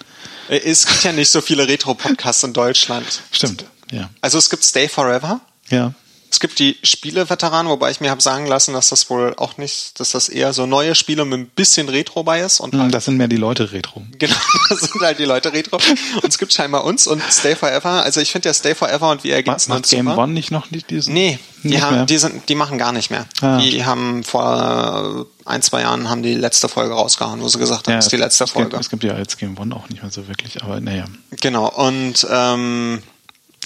[0.49, 3.23] Äh, es gibt ja nicht so viele Retro-Podcasts in Deutschland.
[3.31, 4.09] Stimmt, ja.
[4.23, 5.41] Also es gibt Stay Forever.
[5.69, 5.93] Ja.
[6.33, 10.01] Es gibt die Spieleveteranen, wobei ich mir habe sagen lassen, dass das wohl auch nicht,
[10.01, 12.59] dass das eher so neue Spiele mit ein bisschen Retro bei ist.
[12.59, 14.03] Und hm, halt, das sind mehr die Leute Retro.
[14.19, 14.35] Genau,
[14.71, 15.77] das sind halt die Leute Retro.
[15.77, 18.03] Und es gibt scheinbar uns und Stay Forever.
[18.03, 20.89] Also ich finde ja Stay Forever und wir ergänzen uns Game One nicht noch nicht
[20.89, 21.13] diesen?
[21.13, 23.27] Nee, die haben, die sind, die machen gar nicht mehr.
[23.43, 23.59] Ah.
[23.59, 27.93] Die haben vor ein, zwei Jahren haben die letzte Folge rausgehauen, wo sie gesagt haben,
[27.93, 28.71] ja, das ist die letzte es Folge.
[28.71, 31.05] Gibt, es gibt ja jetzt Game One auch nicht mehr so wirklich, aber naja.
[31.43, 33.03] Genau, und ähm,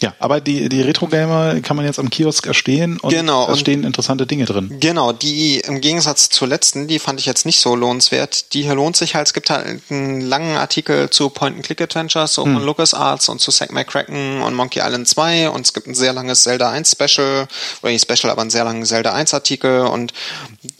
[0.01, 3.83] ja, aber die, die Retro-Gamer kann man jetzt am Kiosk erstehen und genau, da stehen
[3.83, 4.77] interessante Dinge drin.
[4.79, 8.53] Genau, die im Gegensatz zur letzten, die fand ich jetzt nicht so lohnenswert.
[8.53, 12.55] Die hier lohnt sich halt, es gibt halt einen langen Artikel zu Point-and-Click-Adventures, so hm.
[12.55, 16.13] von LucasArts und zu Zack McCracken und Monkey Island 2 und es gibt ein sehr
[16.13, 17.49] langes Zelda 1 Special,
[17.81, 20.13] oder nicht Special, aber einen sehr langen Zelda 1 Artikel und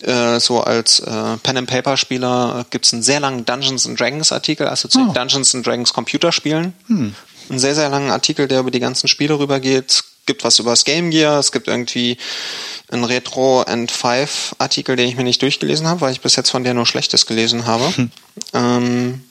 [0.03, 5.01] äh, so als äh, Pen-and-Paper-Spieler gibt's einen sehr langen Dungeons and Dragons Artikel, also zu
[5.01, 5.13] oh.
[5.15, 6.75] Dungeons and Dragons Computerspielen.
[6.89, 7.15] Hm
[7.49, 9.91] einen sehr, sehr langen Artikel, der über die ganzen Spiele rübergeht.
[9.91, 12.19] Es gibt was über das Game Gear, es gibt irgendwie
[12.91, 16.51] einen Retro and Five Artikel, den ich mir nicht durchgelesen habe, weil ich bis jetzt
[16.51, 17.97] von der nur Schlechtes gelesen habe.
[17.97, 18.11] Hm.
[18.53, 19.25] Ähm,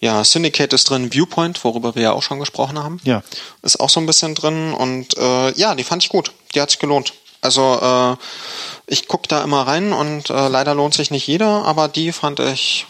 [0.00, 3.00] ja, Syndicate ist drin, Viewpoint, worüber wir ja auch schon gesprochen haben.
[3.04, 3.22] Ja.
[3.62, 6.32] Ist auch so ein bisschen drin und äh, ja, die fand ich gut.
[6.54, 7.12] Die hat sich gelohnt.
[7.40, 8.16] Also äh,
[8.86, 12.40] ich guck da immer rein und äh, leider lohnt sich nicht jeder, aber die fand
[12.40, 12.86] ich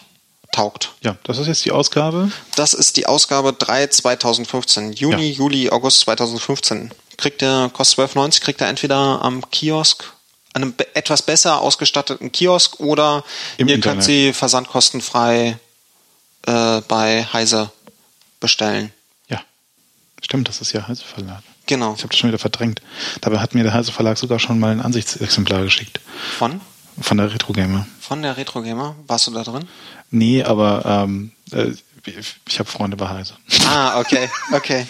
[0.53, 0.93] taugt.
[1.01, 2.31] Ja, das ist jetzt die Ausgabe.
[2.55, 4.93] Das ist die Ausgabe 3 2015.
[4.93, 5.37] Juni, ja.
[5.37, 6.91] Juli, August 2015.
[7.17, 10.05] Kriegt der, kostet 12,90, kriegt er entweder am Kiosk,
[10.53, 13.23] einem etwas besser ausgestatteten Kiosk oder
[13.57, 13.95] Im ihr Internet.
[13.97, 15.57] könnt sie versandkostenfrei
[16.45, 17.71] äh, bei Heise
[18.39, 18.91] bestellen.
[19.29, 19.41] Ja,
[20.21, 21.43] stimmt, das ist ja Heise Verlag.
[21.65, 21.93] Genau.
[21.93, 22.81] Ich habe das schon wieder verdrängt.
[23.21, 25.99] Dabei hat mir der Heise Verlag sogar schon mal ein Ansichtsexemplar geschickt.
[26.37, 26.61] Von?
[26.99, 27.87] Von der Retro Gamer.
[28.01, 28.95] Von der Retro Gamer?
[29.07, 29.67] Warst du da drin?
[30.13, 31.71] Nee, aber ähm, äh,
[32.47, 33.33] ich habe Freunde bei Heise.
[33.65, 34.85] Ah, okay, okay.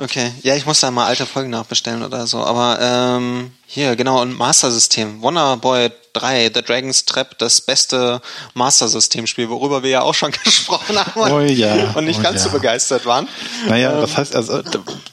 [0.00, 2.38] Okay, ja, ich muss da mal alte Folgen nachbestellen oder so.
[2.38, 5.20] Aber ähm, hier, genau, und Master System.
[5.20, 8.22] Wonderboy 3, The Dragon's Trap, das beste
[8.54, 12.44] Master System-Spiel, worüber wir ja auch schon gesprochen haben oh ja, und nicht oh ganz
[12.44, 12.50] ja.
[12.50, 13.26] so begeistert waren.
[13.66, 14.62] Naja, ähm, das heißt, also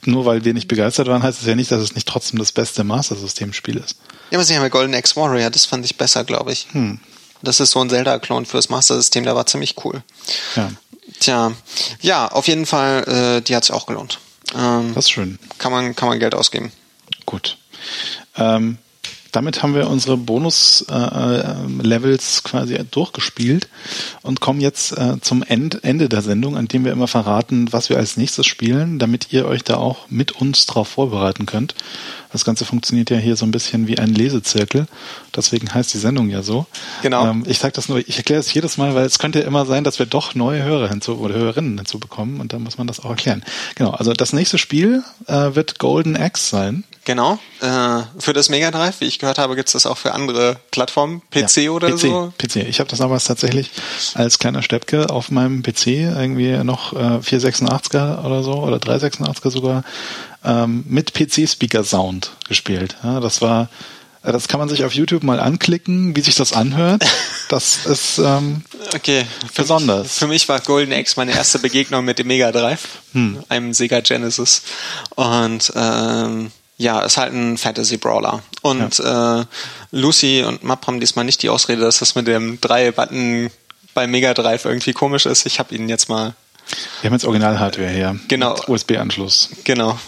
[0.03, 2.51] nur weil wir nicht begeistert waren, heißt es ja nicht, dass es nicht trotzdem das
[2.51, 3.97] beste Master System-Spiel ist.
[4.29, 6.67] Ja, aber sie haben ja Golden X Warrior, das fand ich besser, glaube ich.
[6.73, 6.99] Hm.
[7.41, 10.03] Das ist so ein Zelda-Klon fürs Master-System, der war ziemlich cool.
[10.55, 10.71] Ja.
[11.19, 11.51] Tja,
[12.01, 14.19] ja, auf jeden Fall, äh, die hat sich auch gelohnt.
[14.55, 15.39] Ähm, das ist schön.
[15.57, 16.71] Kann man, kann man Geld ausgeben.
[17.25, 17.57] Gut.
[18.36, 18.77] Ähm,
[19.36, 23.67] damit haben wir unsere Bonus-Levels äh, quasi durchgespielt
[24.21, 27.89] und kommen jetzt äh, zum End, Ende der Sendung, an dem wir immer verraten, was
[27.89, 31.75] wir als nächstes spielen, damit ihr euch da auch mit uns drauf vorbereiten könnt.
[32.36, 34.88] Das Ganze funktioniert ja hier so ein bisschen wie ein Lesezirkel.
[35.33, 36.65] Deswegen heißt die Sendung ja so.
[37.01, 37.27] Genau.
[37.27, 39.65] Ähm, ich sage das nur, ich erkläre es jedes Mal, weil es könnte ja immer
[39.65, 42.99] sein, dass wir doch neue Hörer hinzu oder Hörerinnen hinzubekommen und da muss man das
[42.99, 43.41] auch erklären.
[43.75, 46.83] Genau, also das nächste Spiel äh, wird Golden Axe sein.
[47.05, 47.39] Genau.
[47.61, 50.57] Äh, für das Mega Drive, wie ich gehört habe, gibt es das auch für andere
[50.71, 52.33] Plattformen, PC ja, oder PC, so?
[52.38, 52.55] PC.
[52.67, 53.71] Ich habe das damals tatsächlich
[54.15, 59.83] als kleiner Steppke auf meinem PC irgendwie noch äh, 486er oder so oder 386er sogar
[60.45, 62.95] ähm, mit PC-Speaker-Sound gespielt.
[63.03, 63.69] Ja, das war,
[64.21, 67.03] das kann man sich auf YouTube mal anklicken, wie sich das anhört.
[67.49, 69.25] Das ist ähm, okay.
[69.51, 70.03] Für besonders.
[70.03, 73.43] Mich, für mich war Golden Axe meine erste Begegnung mit dem Mega Drive, hm.
[73.49, 74.61] einem Sega Genesis.
[75.15, 78.43] Und ähm, ja, ist halt ein Fantasy Brawler.
[78.61, 79.41] Und ja.
[79.41, 79.45] äh,
[79.91, 83.49] Lucy und Map haben diesmal nicht die Ausrede, dass das mit dem drei Button
[83.93, 85.45] bei Mega Drive irgendwie komisch ist.
[85.45, 86.35] Ich habe ihnen jetzt mal
[87.01, 88.16] wir haben jetzt Original-Hardware her.
[88.28, 88.55] Genau.
[88.68, 89.49] USB-Anschluss.
[89.63, 89.99] Genau.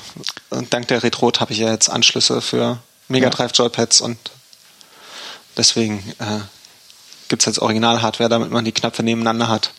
[0.50, 4.18] Und dank der Retrot habe ich ja jetzt Anschlüsse für Mega Drive Joypads und
[5.56, 6.40] deswegen äh,
[7.28, 9.72] gibt es jetzt Original-Hardware, damit man die Knöpfe nebeneinander hat.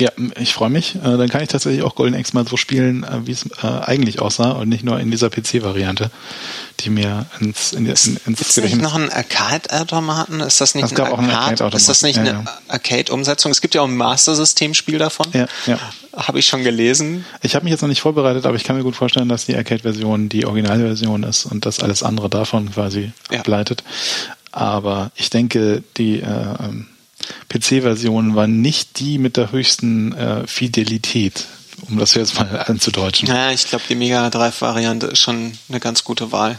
[0.00, 0.96] Ja, ich freue mich.
[0.96, 3.66] Äh, dann kann ich tatsächlich auch Golden Axe mal so spielen, äh, wie es äh,
[3.66, 6.10] eigentlich aussah und nicht nur in dieser PC-Variante,
[6.80, 8.82] die mir ins, in, ins, ins ist Gedächtnis...
[8.82, 10.40] Ist noch ein Arcade-Automaten?
[10.40, 11.64] Ist das nicht es gab ein Arcade?
[11.64, 12.44] Arcade ist das nicht ja, eine ja.
[12.68, 13.52] Arcade-Umsetzung?
[13.52, 15.26] Es gibt ja auch ein Master-System-Spiel davon.
[15.32, 15.78] Ja, ja.
[16.16, 17.26] Habe ich schon gelesen.
[17.42, 19.54] Ich habe mich jetzt noch nicht vorbereitet, aber ich kann mir gut vorstellen, dass die
[19.54, 23.40] Arcade-Version die Originalversion ist und dass alles andere davon quasi ja.
[23.40, 23.84] ableitet.
[24.50, 26.20] Aber ich denke, die...
[26.20, 26.86] Äh, ähm,
[27.48, 31.46] PC-Version war nicht die mit der höchsten äh, Fidelität,
[31.88, 33.28] um das jetzt mal anzudeutschen.
[33.28, 36.58] Ja, ich glaube, die Mega Drive-Variante ist schon eine ganz gute Wahl.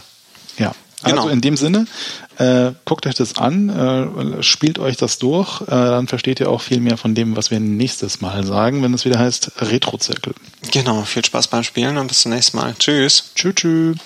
[0.58, 0.72] Ja.
[1.02, 1.28] Also genau.
[1.32, 1.86] in dem Sinne,
[2.38, 6.60] äh, guckt euch das an, äh, spielt euch das durch, äh, dann versteht ihr auch
[6.60, 10.34] viel mehr von dem, was wir nächstes Mal sagen, wenn es wieder heißt Retro-Zirkel.
[10.70, 12.74] Genau, viel Spaß beim Spielen und bis zum nächsten Mal.
[12.78, 13.32] Tschüss.
[13.34, 13.96] Tschüss, tschüss.